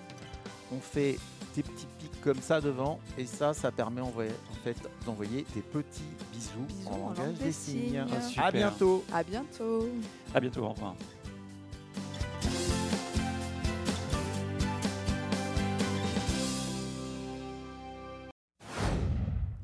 [0.72, 1.18] on fait
[1.54, 5.44] des petits pics comme ça devant, et ça, ça permet en, vrai- en fait d'envoyer
[5.54, 6.02] des petits
[6.32, 7.88] bisous, Bisous en en langage des signes.
[7.90, 8.04] signes.
[8.36, 9.04] Ah, à bientôt.
[9.12, 9.88] À bientôt.
[10.34, 10.94] À bientôt, au revoir.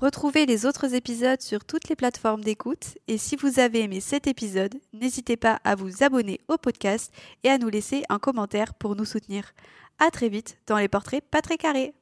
[0.05, 4.27] Retrouvez les autres épisodes sur toutes les plateformes d'écoute et si vous avez aimé cet
[4.27, 7.11] épisode, n'hésitez pas à vous abonner au podcast
[7.43, 9.55] et à nous laisser un commentaire pour nous soutenir.
[9.99, 11.95] À très vite dans les portraits pas très carrés.